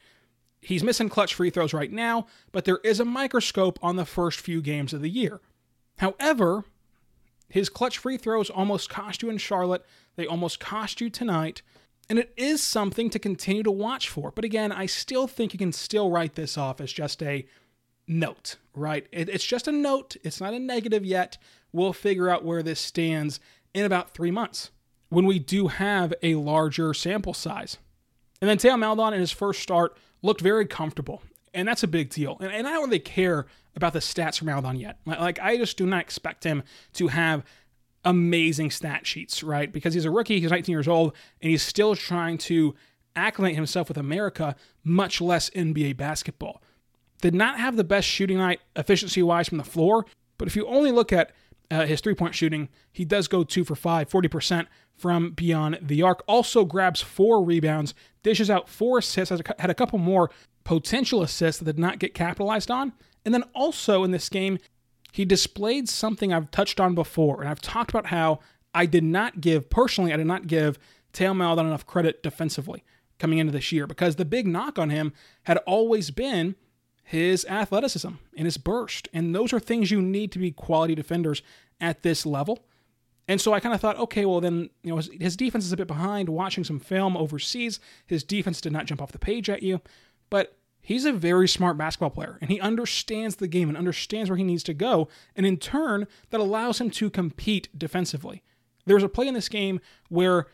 He's 0.60 0.84
missing 0.84 1.08
clutch 1.08 1.34
free 1.34 1.50
throws 1.50 1.74
right 1.74 1.90
now, 1.90 2.28
but 2.52 2.66
there 2.66 2.78
is 2.84 3.00
a 3.00 3.04
microscope 3.04 3.80
on 3.82 3.96
the 3.96 4.04
first 4.04 4.38
few 4.38 4.62
games 4.62 4.92
of 4.92 5.02
the 5.02 5.10
year. 5.10 5.40
However, 5.98 6.64
his 7.48 7.68
clutch 7.68 7.98
free 7.98 8.16
throws 8.16 8.48
almost 8.48 8.88
cost 8.88 9.22
you 9.22 9.28
in 9.30 9.38
Charlotte. 9.38 9.84
They 10.14 10.26
almost 10.26 10.60
cost 10.60 11.00
you 11.00 11.10
tonight. 11.10 11.62
And 12.08 12.18
it 12.18 12.32
is 12.36 12.62
something 12.62 13.10
to 13.10 13.18
continue 13.18 13.62
to 13.64 13.70
watch 13.70 14.08
for. 14.08 14.30
But 14.30 14.44
again, 14.44 14.70
I 14.70 14.86
still 14.86 15.26
think 15.26 15.52
you 15.52 15.58
can 15.58 15.72
still 15.72 16.10
write 16.10 16.34
this 16.34 16.56
off 16.56 16.80
as 16.80 16.92
just 16.92 17.22
a 17.22 17.46
note, 18.06 18.56
right? 18.74 19.06
it's 19.10 19.44
just 19.44 19.66
a 19.66 19.72
note. 19.72 20.16
It's 20.22 20.40
not 20.40 20.54
a 20.54 20.58
negative 20.58 21.04
yet. 21.04 21.38
We'll 21.72 21.92
figure 21.92 22.30
out 22.30 22.44
where 22.44 22.62
this 22.62 22.80
stands 22.80 23.40
in 23.74 23.84
about 23.84 24.14
three 24.14 24.30
months 24.30 24.70
when 25.08 25.26
we 25.26 25.38
do 25.38 25.68
have 25.68 26.14
a 26.22 26.36
larger 26.36 26.94
sample 26.94 27.34
size. 27.34 27.78
And 28.40 28.48
then 28.48 28.58
Theo 28.58 28.76
Maledon 28.76 29.14
in 29.14 29.20
his 29.20 29.32
first 29.32 29.60
start 29.60 29.96
looked 30.22 30.40
very 30.40 30.66
comfortable. 30.66 31.22
And 31.54 31.66
that's 31.66 31.82
a 31.82 31.88
big 31.88 32.10
deal. 32.10 32.36
And, 32.40 32.52
and 32.52 32.68
I 32.68 32.72
don't 32.72 32.84
really 32.84 32.98
care 32.98 33.46
about 33.74 33.92
the 33.92 33.98
stats 34.00 34.38
from 34.38 34.46
Maldon 34.46 34.76
yet. 34.76 34.98
Like, 35.06 35.38
I 35.40 35.56
just 35.56 35.76
do 35.76 35.86
not 35.86 36.00
expect 36.00 36.44
him 36.44 36.62
to 36.94 37.08
have 37.08 37.44
amazing 38.06 38.70
stat 38.70 39.06
sheets, 39.06 39.42
right? 39.42 39.70
Because 39.70 39.92
he's 39.92 40.06
a 40.06 40.10
rookie, 40.10 40.40
he's 40.40 40.50
19 40.50 40.72
years 40.72 40.88
old, 40.88 41.12
and 41.42 41.50
he's 41.50 41.62
still 41.62 41.94
trying 41.94 42.38
to 42.38 42.74
acclimate 43.14 43.56
himself 43.56 43.88
with 43.88 43.98
America, 43.98 44.56
much 44.84 45.20
less 45.20 45.50
NBA 45.50 45.96
basketball. 45.96 46.62
Did 47.20 47.34
not 47.34 47.58
have 47.58 47.76
the 47.76 47.84
best 47.84 48.06
shooting 48.06 48.38
night 48.38 48.60
efficiency 48.76 49.22
wise 49.22 49.48
from 49.48 49.58
the 49.58 49.64
floor, 49.64 50.06
but 50.38 50.46
if 50.46 50.54
you 50.54 50.66
only 50.66 50.92
look 50.92 51.12
at 51.12 51.32
uh, 51.70 51.84
his 51.84 52.00
three 52.00 52.14
point 52.14 52.34
shooting, 52.34 52.68
he 52.92 53.04
does 53.04 53.26
go 53.26 53.42
two 53.42 53.64
for 53.64 53.74
five, 53.74 54.08
40% 54.08 54.66
from 54.96 55.30
beyond 55.30 55.78
the 55.82 56.02
arc. 56.02 56.22
Also 56.28 56.64
grabs 56.64 57.00
four 57.00 57.44
rebounds, 57.44 57.92
dishes 58.22 58.48
out 58.48 58.68
four 58.68 58.98
assists, 58.98 59.32
a, 59.32 59.42
had 59.58 59.70
a 59.70 59.74
couple 59.74 59.98
more 59.98 60.30
potential 60.62 61.22
assists 61.22 61.58
that 61.58 61.64
did 61.64 61.78
not 61.78 61.98
get 61.98 62.14
capitalized 62.14 62.70
on. 62.70 62.92
And 63.24 63.34
then 63.34 63.42
also 63.54 64.04
in 64.04 64.12
this 64.12 64.28
game, 64.28 64.58
he 65.12 65.24
displayed 65.24 65.88
something 65.88 66.32
I've 66.32 66.50
touched 66.50 66.80
on 66.80 66.94
before. 66.94 67.40
And 67.40 67.48
I've 67.48 67.60
talked 67.60 67.90
about 67.90 68.06
how 68.06 68.40
I 68.74 68.86
did 68.86 69.04
not 69.04 69.40
give, 69.40 69.70
personally, 69.70 70.12
I 70.12 70.16
did 70.16 70.26
not 70.26 70.46
give 70.46 70.78
Theo 71.12 71.32
Maledon 71.32 71.66
enough 71.66 71.86
credit 71.86 72.22
defensively 72.22 72.84
coming 73.18 73.38
into 73.38 73.52
this 73.52 73.72
year 73.72 73.86
because 73.86 74.16
the 74.16 74.24
big 74.24 74.46
knock 74.46 74.78
on 74.78 74.90
him 74.90 75.12
had 75.44 75.56
always 75.58 76.10
been 76.10 76.54
his 77.02 77.44
athleticism 77.46 78.10
and 78.36 78.44
his 78.44 78.58
burst. 78.58 79.08
And 79.12 79.34
those 79.34 79.52
are 79.52 79.60
things 79.60 79.90
you 79.90 80.02
need 80.02 80.32
to 80.32 80.38
be 80.38 80.50
quality 80.50 80.94
defenders 80.94 81.40
at 81.80 82.02
this 82.02 82.26
level. 82.26 82.66
And 83.28 83.40
so 83.40 83.52
I 83.52 83.60
kind 83.60 83.74
of 83.74 83.80
thought, 83.80 83.98
okay, 83.98 84.24
well 84.24 84.40
then, 84.40 84.70
you 84.82 84.90
know, 84.90 84.96
his, 84.96 85.10
his, 85.20 85.36
defense 85.36 85.64
is 85.64 85.72
a 85.72 85.76
bit 85.76 85.88
behind. 85.88 86.28
Watching 86.28 86.64
some 86.64 86.78
film 86.78 87.16
overseas, 87.16 87.80
his 88.06 88.22
defense 88.22 88.60
did 88.60 88.72
not 88.72 88.86
jump 88.86 89.02
off 89.02 89.12
the 89.12 89.18
page 89.18 89.50
at 89.50 89.62
you, 89.62 89.80
but 90.30 90.55
he's 90.86 91.04
a 91.04 91.12
very 91.12 91.48
smart 91.48 91.76
basketball 91.76 92.10
player 92.10 92.38
and 92.40 92.48
he 92.48 92.60
understands 92.60 93.36
the 93.36 93.48
game 93.48 93.68
and 93.68 93.76
understands 93.76 94.30
where 94.30 94.36
he 94.36 94.44
needs 94.44 94.62
to 94.62 94.72
go, 94.72 95.08
and 95.34 95.44
in 95.44 95.56
turn, 95.56 96.06
that 96.30 96.40
allows 96.40 96.80
him 96.80 96.90
to 96.90 97.10
compete 97.10 97.68
defensively. 97.76 98.42
There 98.86 98.94
was 98.94 99.02
a 99.02 99.08
play 99.08 99.26
in 99.26 99.34
this 99.34 99.48
game 99.48 99.80
where 100.08 100.46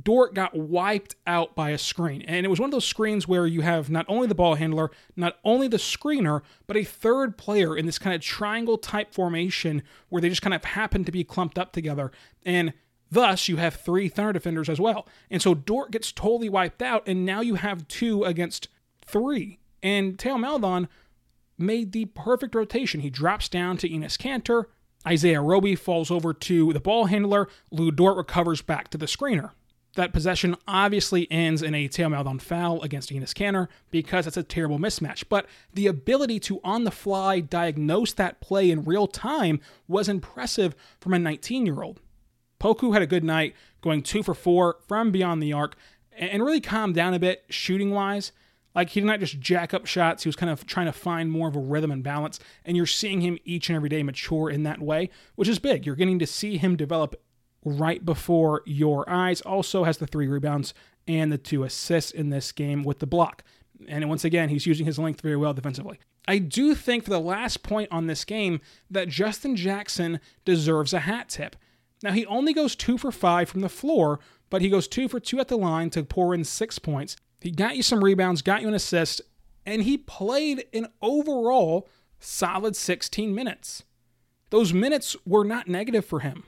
Dort 0.00 0.34
got 0.34 0.56
wiped 0.56 1.14
out 1.26 1.54
by 1.54 1.70
a 1.70 1.78
screen. 1.78 2.22
And 2.22 2.44
it 2.44 2.48
was 2.48 2.58
one 2.58 2.68
of 2.68 2.72
those 2.72 2.86
screens 2.86 3.28
where 3.28 3.46
you 3.46 3.60
have 3.60 3.90
not 3.90 4.06
only 4.08 4.26
the 4.26 4.34
ball 4.34 4.56
handler, 4.56 4.90
not 5.14 5.36
only 5.44 5.68
the 5.68 5.76
screener, 5.76 6.40
but 6.66 6.76
a 6.76 6.82
third 6.82 7.36
player 7.36 7.76
in 7.76 7.86
this 7.86 7.98
kind 7.98 8.14
of 8.14 8.20
triangle 8.20 8.78
type 8.78 9.14
formation 9.14 9.82
where 10.08 10.20
they 10.20 10.30
just 10.30 10.42
kind 10.42 10.54
of 10.54 10.64
happen 10.64 11.04
to 11.04 11.12
be 11.12 11.22
clumped 11.22 11.58
up 11.58 11.72
together. 11.72 12.10
And 12.44 12.72
thus, 13.10 13.48
you 13.48 13.58
have 13.58 13.76
three 13.76 14.08
Thunder 14.08 14.32
defenders 14.32 14.68
as 14.68 14.80
well. 14.80 15.06
And 15.30 15.40
so 15.40 15.54
Dort 15.54 15.92
gets 15.92 16.10
totally 16.10 16.48
wiped 16.48 16.82
out, 16.82 17.04
and 17.06 17.24
now 17.24 17.40
you 17.40 17.54
have 17.54 17.86
two 17.86 18.24
against 18.24 18.68
three. 19.06 19.60
And 19.84 20.18
Theo 20.18 20.38
Maledon 20.38 20.88
made 21.58 21.92
the 21.92 22.06
perfect 22.06 22.54
rotation. 22.54 23.02
He 23.02 23.10
drops 23.10 23.50
down 23.50 23.76
to 23.76 23.88
Enes 23.88 24.18
Kanter. 24.18 24.64
Isaiah 25.06 25.42
Roby 25.42 25.76
falls 25.76 26.10
over 26.10 26.32
to 26.32 26.72
the 26.72 26.80
ball 26.80 27.04
handler. 27.04 27.48
Lu 27.70 27.90
Dort 27.90 28.16
recovers 28.16 28.62
back 28.62 28.88
to 28.88 28.98
the 28.98 29.04
screener. 29.04 29.50
That 29.96 30.14
possession 30.14 30.56
obviously 30.66 31.30
ends 31.30 31.62
in 31.62 31.74
a 31.74 31.86
Theo 31.86 32.08
Maledon 32.08 32.38
foul 32.38 32.80
against 32.82 33.10
Enes 33.10 33.34
Kanter 33.34 33.68
because 33.90 34.26
it's 34.26 34.38
a 34.38 34.42
terrible 34.42 34.78
mismatch. 34.78 35.24
But 35.28 35.46
the 35.74 35.86
ability 35.86 36.40
to 36.40 36.60
on 36.64 36.84
the 36.84 36.90
fly 36.90 37.40
diagnose 37.40 38.14
that 38.14 38.40
play 38.40 38.70
in 38.70 38.84
real 38.84 39.06
time 39.06 39.60
was 39.86 40.08
impressive 40.08 40.74
from 40.98 41.12
a 41.12 41.18
19 41.18 41.66
year 41.66 41.82
old. 41.82 42.00
Poku 42.58 42.94
had 42.94 43.02
a 43.02 43.06
good 43.06 43.22
night, 43.22 43.54
going 43.82 44.02
two 44.02 44.22
for 44.22 44.34
four 44.34 44.78
from 44.88 45.12
beyond 45.12 45.42
the 45.42 45.52
arc, 45.52 45.76
and 46.16 46.42
really 46.42 46.62
calmed 46.62 46.94
down 46.94 47.12
a 47.12 47.18
bit 47.18 47.44
shooting 47.50 47.90
wise. 47.90 48.32
Like 48.74 48.90
he 48.90 49.00
did 49.00 49.06
not 49.06 49.20
just 49.20 49.38
jack 49.38 49.72
up 49.72 49.86
shots, 49.86 50.24
he 50.24 50.28
was 50.28 50.36
kind 50.36 50.50
of 50.50 50.66
trying 50.66 50.86
to 50.86 50.92
find 50.92 51.30
more 51.30 51.48
of 51.48 51.56
a 51.56 51.60
rhythm 51.60 51.90
and 51.90 52.02
balance. 52.02 52.40
And 52.64 52.76
you're 52.76 52.86
seeing 52.86 53.20
him 53.20 53.38
each 53.44 53.68
and 53.68 53.76
every 53.76 53.88
day 53.88 54.02
mature 54.02 54.50
in 54.50 54.64
that 54.64 54.80
way, 54.80 55.10
which 55.36 55.48
is 55.48 55.58
big. 55.58 55.86
You're 55.86 55.94
getting 55.94 56.18
to 56.18 56.26
see 56.26 56.56
him 56.56 56.76
develop 56.76 57.14
right 57.64 58.04
before 58.04 58.62
your 58.66 59.08
eyes. 59.08 59.40
Also 59.42 59.84
has 59.84 59.98
the 59.98 60.06
three 60.06 60.26
rebounds 60.26 60.74
and 61.06 61.30
the 61.30 61.38
two 61.38 61.64
assists 61.64 62.10
in 62.10 62.30
this 62.30 62.52
game 62.52 62.82
with 62.82 62.98
the 62.98 63.06
block. 63.06 63.44
And 63.88 64.08
once 64.08 64.24
again, 64.24 64.48
he's 64.48 64.66
using 64.66 64.86
his 64.86 64.98
length 64.98 65.20
very 65.20 65.36
well 65.36 65.54
defensively. 65.54 65.98
I 66.26 66.38
do 66.38 66.74
think 66.74 67.04
for 67.04 67.10
the 67.10 67.20
last 67.20 67.62
point 67.62 67.88
on 67.92 68.06
this 68.06 68.24
game 68.24 68.60
that 68.90 69.08
Justin 69.08 69.56
Jackson 69.56 70.20
deserves 70.44 70.92
a 70.92 71.00
hat 71.00 71.28
tip. 71.28 71.56
Now, 72.02 72.12
he 72.12 72.26
only 72.26 72.52
goes 72.52 72.76
two 72.76 72.98
for 72.98 73.12
five 73.12 73.48
from 73.48 73.60
the 73.60 73.68
floor, 73.68 74.20
but 74.50 74.62
he 74.62 74.68
goes 74.68 74.88
two 74.88 75.08
for 75.08 75.20
two 75.20 75.40
at 75.40 75.48
the 75.48 75.56
line 75.58 75.90
to 75.90 76.02
pour 76.02 76.34
in 76.34 76.44
six 76.44 76.78
points. 76.78 77.16
He 77.44 77.50
got 77.50 77.76
you 77.76 77.82
some 77.82 78.02
rebounds, 78.02 78.40
got 78.40 78.62
you 78.62 78.68
an 78.68 78.74
assist, 78.74 79.20
and 79.66 79.82
he 79.82 79.98
played 79.98 80.64
an 80.72 80.88
overall 81.02 81.86
solid 82.18 82.74
16 82.74 83.34
minutes. 83.34 83.82
Those 84.48 84.72
minutes 84.72 85.14
were 85.26 85.44
not 85.44 85.68
negative 85.68 86.06
for 86.06 86.20
him. 86.20 86.44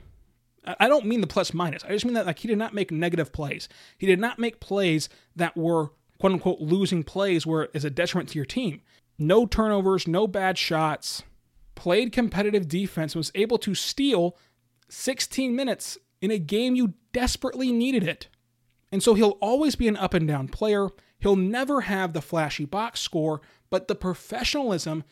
I 0.65 0.87
don't 0.87 1.05
mean 1.05 1.21
the 1.21 1.27
plus 1.27 1.53
minus. 1.53 1.83
I 1.83 1.89
just 1.89 2.03
mean 2.03 2.15
that 2.15 2.25
like 2.25 2.39
he 2.39 2.47
did 2.47 2.57
not 2.57 2.73
make 2.73 2.89
negative 2.89 3.31
plays. 3.31 3.69
He 3.95 4.07
did 4.07 4.19
not 4.19 4.39
make 4.39 4.59
plays 4.59 5.07
that 5.35 5.55
were 5.55 5.91
quote 6.17 6.33
unquote 6.33 6.61
losing 6.61 7.03
plays 7.03 7.45
where 7.45 7.63
it 7.65 7.71
is 7.75 7.85
a 7.85 7.91
detriment 7.91 8.29
to 8.29 8.39
your 8.39 8.45
team. 8.45 8.81
No 9.19 9.45
turnovers, 9.45 10.07
no 10.07 10.25
bad 10.25 10.57
shots. 10.57 11.21
Played 11.75 12.11
competitive 12.11 12.67
defense 12.67 13.15
was 13.15 13.31
able 13.35 13.59
to 13.59 13.75
steal 13.75 14.35
16 14.89 15.55
minutes 15.55 15.99
in 16.21 16.31
a 16.31 16.39
game 16.39 16.75
you 16.75 16.95
desperately 17.13 17.71
needed 17.71 18.03
it. 18.03 18.29
And 18.91 19.03
so 19.03 19.13
he'll 19.13 19.37
always 19.41 19.75
be 19.75 19.87
an 19.87 19.97
up 19.97 20.13
and 20.13 20.27
down 20.27 20.47
player. 20.47 20.89
He'll 21.19 21.35
never 21.35 21.81
have 21.81 22.13
the 22.13 22.21
flashy 22.21 22.65
box 22.65 22.99
score, 22.99 23.41
but 23.69 23.87
the 23.87 23.95
professionalism 23.95 25.03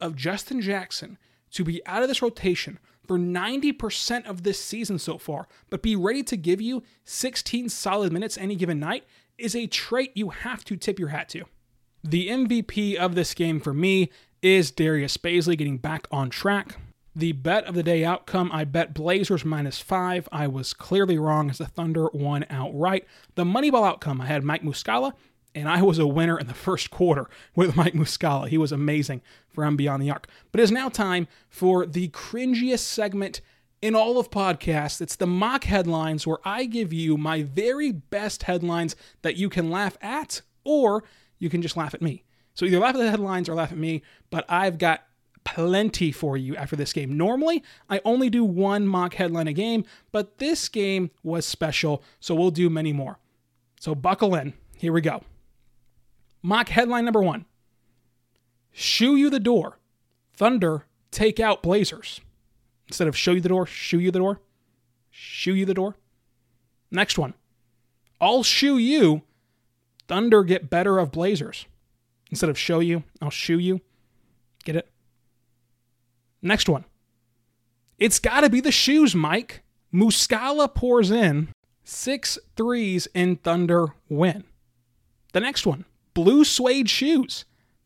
of 0.00 0.16
Justin 0.16 0.60
Jackson 0.60 1.18
to 1.52 1.64
be 1.64 1.84
out 1.86 2.02
of 2.02 2.08
this 2.08 2.22
rotation 2.22 2.78
for 3.06 3.18
90% 3.18 4.26
of 4.26 4.42
this 4.42 4.58
season 4.62 4.98
so 4.98 5.18
far, 5.18 5.48
but 5.70 5.82
be 5.82 5.96
ready 5.96 6.22
to 6.22 6.36
give 6.36 6.60
you 6.60 6.82
16 7.04 7.68
solid 7.68 8.12
minutes 8.12 8.38
any 8.38 8.54
given 8.54 8.78
night 8.78 9.04
is 9.38 9.54
a 9.54 9.66
trait 9.66 10.12
you 10.14 10.30
have 10.30 10.64
to 10.64 10.76
tip 10.76 10.98
your 10.98 11.08
hat 11.08 11.28
to. 11.30 11.44
The 12.04 12.28
MVP 12.28 12.96
of 12.96 13.14
this 13.14 13.34
game 13.34 13.60
for 13.60 13.74
me 13.74 14.10
is 14.40 14.70
Darius 14.70 15.16
Bazley 15.16 15.56
getting 15.56 15.78
back 15.78 16.06
on 16.10 16.30
track. 16.30 16.76
The 17.14 17.32
bet 17.32 17.64
of 17.64 17.74
the 17.74 17.82
day 17.82 18.04
outcome, 18.04 18.50
I 18.52 18.64
bet 18.64 18.94
Blazers 18.94 19.44
minus 19.44 19.80
five. 19.80 20.28
I 20.32 20.46
was 20.46 20.72
clearly 20.72 21.18
wrong 21.18 21.50
as 21.50 21.58
the 21.58 21.66
Thunder 21.66 22.08
won 22.14 22.46
outright. 22.48 23.06
The 23.34 23.44
Moneyball 23.44 23.86
outcome, 23.86 24.20
I 24.20 24.26
had 24.26 24.44
Mike 24.44 24.62
Muscala 24.62 25.12
and 25.54 25.68
I 25.68 25.82
was 25.82 25.98
a 25.98 26.06
winner 26.06 26.38
in 26.38 26.46
the 26.46 26.54
first 26.54 26.90
quarter 26.90 27.28
with 27.54 27.76
Mike 27.76 27.92
Muscala. 27.92 28.48
He 28.48 28.56
was 28.56 28.72
amazing 28.72 29.20
from 29.48 29.76
Beyond 29.76 30.02
the 30.02 30.10
Arc. 30.10 30.26
But 30.50 30.60
it 30.60 30.64
is 30.64 30.72
now 30.72 30.88
time 30.88 31.28
for 31.50 31.84
the 31.84 32.08
cringiest 32.08 32.80
segment 32.80 33.42
in 33.82 33.94
all 33.94 34.18
of 34.18 34.30
podcasts. 34.30 35.00
It's 35.00 35.16
the 35.16 35.26
mock 35.26 35.64
headlines 35.64 36.26
where 36.26 36.38
I 36.44 36.64
give 36.64 36.92
you 36.92 37.18
my 37.18 37.42
very 37.42 37.92
best 37.92 38.44
headlines 38.44 38.96
that 39.22 39.36
you 39.36 39.50
can 39.50 39.70
laugh 39.70 39.98
at 40.00 40.40
or 40.64 41.04
you 41.38 41.50
can 41.50 41.60
just 41.60 41.76
laugh 41.76 41.92
at 41.92 42.00
me. 42.00 42.24
So 42.54 42.64
either 42.64 42.78
laugh 42.78 42.94
at 42.94 42.98
the 42.98 43.10
headlines 43.10 43.48
or 43.48 43.54
laugh 43.54 43.72
at 43.72 43.78
me, 43.78 44.02
but 44.30 44.44
I've 44.48 44.78
got 44.78 45.02
plenty 45.44 46.12
for 46.12 46.36
you 46.36 46.56
after 46.56 46.76
this 46.76 46.92
game. 46.92 47.16
Normally, 47.16 47.62
I 47.88 48.00
only 48.04 48.30
do 48.30 48.44
one 48.44 48.86
mock 48.86 49.14
headline 49.14 49.48
a 49.48 49.52
game, 49.52 49.84
but 50.10 50.38
this 50.38 50.68
game 50.68 51.10
was 51.22 51.46
special, 51.46 52.02
so 52.20 52.34
we'll 52.34 52.50
do 52.50 52.70
many 52.70 52.92
more. 52.92 53.18
So 53.80 53.94
buckle 53.94 54.34
in. 54.34 54.54
Here 54.78 54.92
we 54.92 55.00
go. 55.00 55.22
Mock 56.42 56.68
headline 56.68 57.04
number 57.04 57.22
one 57.22 57.44
Shoe 58.72 59.16
you 59.16 59.30
the 59.30 59.40
door. 59.40 59.78
Thunder 60.34 60.86
take 61.10 61.38
out 61.38 61.62
Blazers. 61.62 62.20
Instead 62.88 63.08
of 63.08 63.16
show 63.16 63.32
you 63.32 63.40
the 63.40 63.48
door, 63.48 63.66
shoe 63.66 63.98
you 63.98 64.10
the 64.10 64.18
door. 64.18 64.40
Shoe 65.10 65.54
you 65.54 65.66
the 65.66 65.74
door. 65.74 65.96
Next 66.90 67.18
one. 67.18 67.34
I'll 68.20 68.42
shoe 68.42 68.78
you. 68.78 69.22
Thunder 70.08 70.42
get 70.42 70.70
better 70.70 70.98
of 70.98 71.12
Blazers. 71.12 71.66
Instead 72.30 72.50
of 72.50 72.58
show 72.58 72.80
you, 72.80 73.04
I'll 73.20 73.30
shoe 73.30 73.58
you. 73.58 73.80
Get 74.64 74.76
it? 74.76 74.91
Next 76.42 76.68
one. 76.68 76.84
It's 77.98 78.18
got 78.18 78.40
to 78.40 78.50
be 78.50 78.60
the 78.60 78.72
shoes, 78.72 79.14
Mike. 79.14 79.62
Muscala 79.94 80.74
pours 80.74 81.10
in 81.10 81.48
six 81.84 82.38
threes 82.56 83.06
in 83.14 83.36
Thunder 83.36 83.94
win. 84.08 84.44
The 85.32 85.40
next 85.40 85.66
one. 85.66 85.84
Blue 86.14 86.44
suede 86.44 86.90
shoes. 86.90 87.44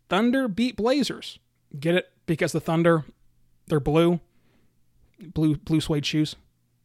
Thunder 0.08 0.48
beat 0.48 0.76
Blazers. 0.76 1.38
Get 1.78 1.94
it? 1.94 2.10
Because 2.26 2.52
the 2.52 2.60
Thunder, 2.60 3.04
they're 3.66 3.80
blue. 3.80 4.20
Blue 5.20 5.56
blue 5.56 5.80
suede 5.80 6.06
shoes. 6.06 6.36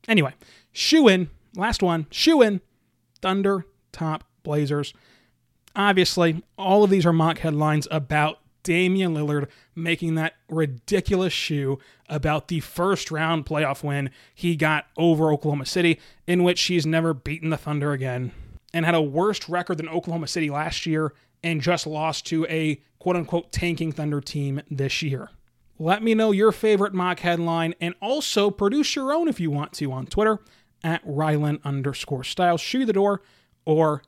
Anyway, 0.08 0.34
shoe 0.72 1.08
in. 1.08 1.30
Last 1.56 1.82
one. 1.82 2.08
Shoe 2.12 2.42
in. 2.42 2.62
Thunder 3.22 3.66
top 3.92 4.24
Blazers. 4.44 4.94
Obviously, 5.76 6.44
all 6.58 6.84
of 6.84 6.90
these 6.90 7.06
are 7.06 7.14
mock 7.14 7.40
headlines 7.40 7.88
about 7.92 8.40
Damian 8.64 9.14
Lillard 9.14 9.48
making 9.76 10.16
that 10.16 10.36
ridiculous 10.50 11.34
shoe 11.34 11.80
about 12.10 12.48
the 12.48 12.60
first 12.60 13.12
round 13.12 13.46
playoff 13.46 13.84
win 13.84 14.10
he 14.34 14.56
got 14.56 14.88
over 14.98 15.32
Oklahoma 15.32 15.66
City, 15.66 16.00
in 16.28 16.44
which 16.44 16.62
he's 16.64 16.86
never 16.86 17.14
beaten 17.14 17.50
the 17.50 17.58
Thunder 17.58 17.92
again, 17.92 18.32
and 18.74 18.86
had 18.86 18.96
a 18.96 19.02
worse 19.02 19.50
record 19.50 19.78
than 19.78 19.90
Oklahoma 19.90 20.28
City 20.28 20.50
last 20.50 20.86
year 20.86 21.14
and 21.44 21.62
just 21.62 21.88
lost 21.88 22.26
to 22.28 22.46
a 22.48 22.82
quote 23.00 23.16
unquote 23.16 23.52
tanking 23.52 23.92
Thunder 23.92 24.22
team 24.22 24.62
this 24.70 25.02
year. 25.02 25.30
Let 25.80 26.04
me 26.04 26.14
know 26.14 26.32
your 26.32 26.52
favorite 26.52 26.94
mock 26.94 27.22
headline 27.22 27.74
and 27.82 27.96
also 28.02 28.52
produce 28.52 28.96
your 28.96 29.12
own 29.12 29.28
if 29.28 29.40
you 29.40 29.50
want 29.50 29.74
to 29.74 29.92
on 29.92 30.06
Twitter 30.06 30.40
at 30.84 31.04
Rylan 31.06 31.64
underscore 31.64 32.24
Stiles. 32.24 32.62
Shoe 32.62 32.86
the 32.86 32.94
door, 32.94 33.22
or 33.66 34.04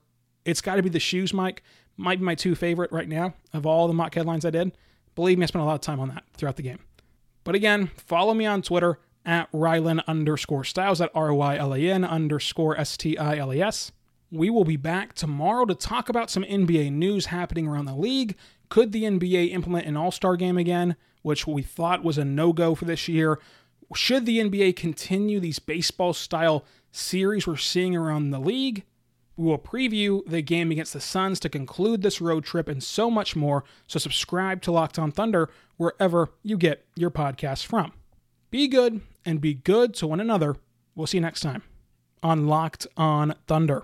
it's 0.45 0.61
got 0.61 0.75
to 0.75 0.83
be 0.83 0.89
the 0.89 0.99
shoes, 0.99 1.33
Mike. 1.33 1.63
Might 1.97 2.19
be 2.19 2.25
my 2.25 2.35
two 2.35 2.55
favorite 2.55 2.91
right 2.91 3.07
now 3.07 3.35
of 3.53 3.65
all 3.65 3.87
the 3.87 3.93
mock 3.93 4.15
headlines 4.15 4.45
I 4.45 4.49
did. 4.49 4.71
Believe 5.15 5.37
me, 5.37 5.43
I 5.43 5.47
spent 5.47 5.61
a 5.61 5.65
lot 5.65 5.75
of 5.75 5.81
time 5.81 5.99
on 5.99 6.09
that 6.09 6.23
throughout 6.33 6.55
the 6.55 6.63
game. 6.63 6.79
But 7.43 7.55
again, 7.55 7.91
follow 7.97 8.33
me 8.33 8.45
on 8.45 8.61
Twitter 8.61 8.99
at 9.25 9.51
Rylan 9.51 10.05
underscore 10.07 10.63
Stiles 10.63 11.01
at 11.01 11.11
R 11.13 11.33
Y 11.33 11.57
L 11.57 11.73
A 11.73 11.79
N 11.79 12.03
underscore 12.03 12.77
S 12.77 12.97
T 12.97 13.17
I 13.17 13.37
L 13.37 13.53
E 13.53 13.61
S. 13.61 13.91
We 14.31 14.49
will 14.49 14.65
be 14.65 14.77
back 14.77 15.13
tomorrow 15.13 15.65
to 15.65 15.75
talk 15.75 16.09
about 16.09 16.31
some 16.31 16.43
NBA 16.43 16.91
news 16.91 17.27
happening 17.27 17.67
around 17.67 17.85
the 17.85 17.95
league. 17.95 18.35
Could 18.69 18.91
the 18.91 19.03
NBA 19.03 19.51
implement 19.51 19.85
an 19.85 19.95
All 19.95 20.11
Star 20.11 20.35
game 20.35 20.57
again, 20.57 20.95
which 21.21 21.45
we 21.45 21.61
thought 21.61 22.03
was 22.03 22.17
a 22.17 22.25
no 22.25 22.53
go 22.53 22.73
for 22.73 22.85
this 22.85 23.07
year? 23.07 23.39
Should 23.95 24.25
the 24.25 24.39
NBA 24.39 24.75
continue 24.75 25.39
these 25.39 25.59
baseball 25.59 26.13
style 26.13 26.65
series 26.91 27.45
we're 27.45 27.57
seeing 27.57 27.95
around 27.95 28.31
the 28.31 28.39
league? 28.39 28.83
We 29.35 29.45
will 29.45 29.57
preview 29.57 30.21
the 30.27 30.41
game 30.41 30.71
against 30.71 30.93
the 30.93 31.01
Suns 31.01 31.39
to 31.41 31.49
conclude 31.49 32.01
this 32.01 32.21
road 32.21 32.43
trip 32.43 32.67
and 32.67 32.83
so 32.83 33.09
much 33.09 33.35
more. 33.35 33.63
So, 33.87 33.99
subscribe 33.99 34.61
to 34.63 34.71
Locked 34.71 34.99
On 34.99 35.11
Thunder 35.11 35.49
wherever 35.77 36.29
you 36.43 36.57
get 36.57 36.85
your 36.95 37.11
podcasts 37.11 37.65
from. 37.65 37.93
Be 38.51 38.67
good 38.67 39.01
and 39.25 39.41
be 39.41 39.55
good 39.55 39.95
to 39.95 40.07
one 40.07 40.19
another. 40.19 40.55
We'll 40.95 41.07
see 41.07 41.17
you 41.17 41.21
next 41.21 41.41
time 41.41 41.63
on 42.21 42.47
Locked 42.47 42.85
On 42.95 43.33
Thunder. 43.47 43.83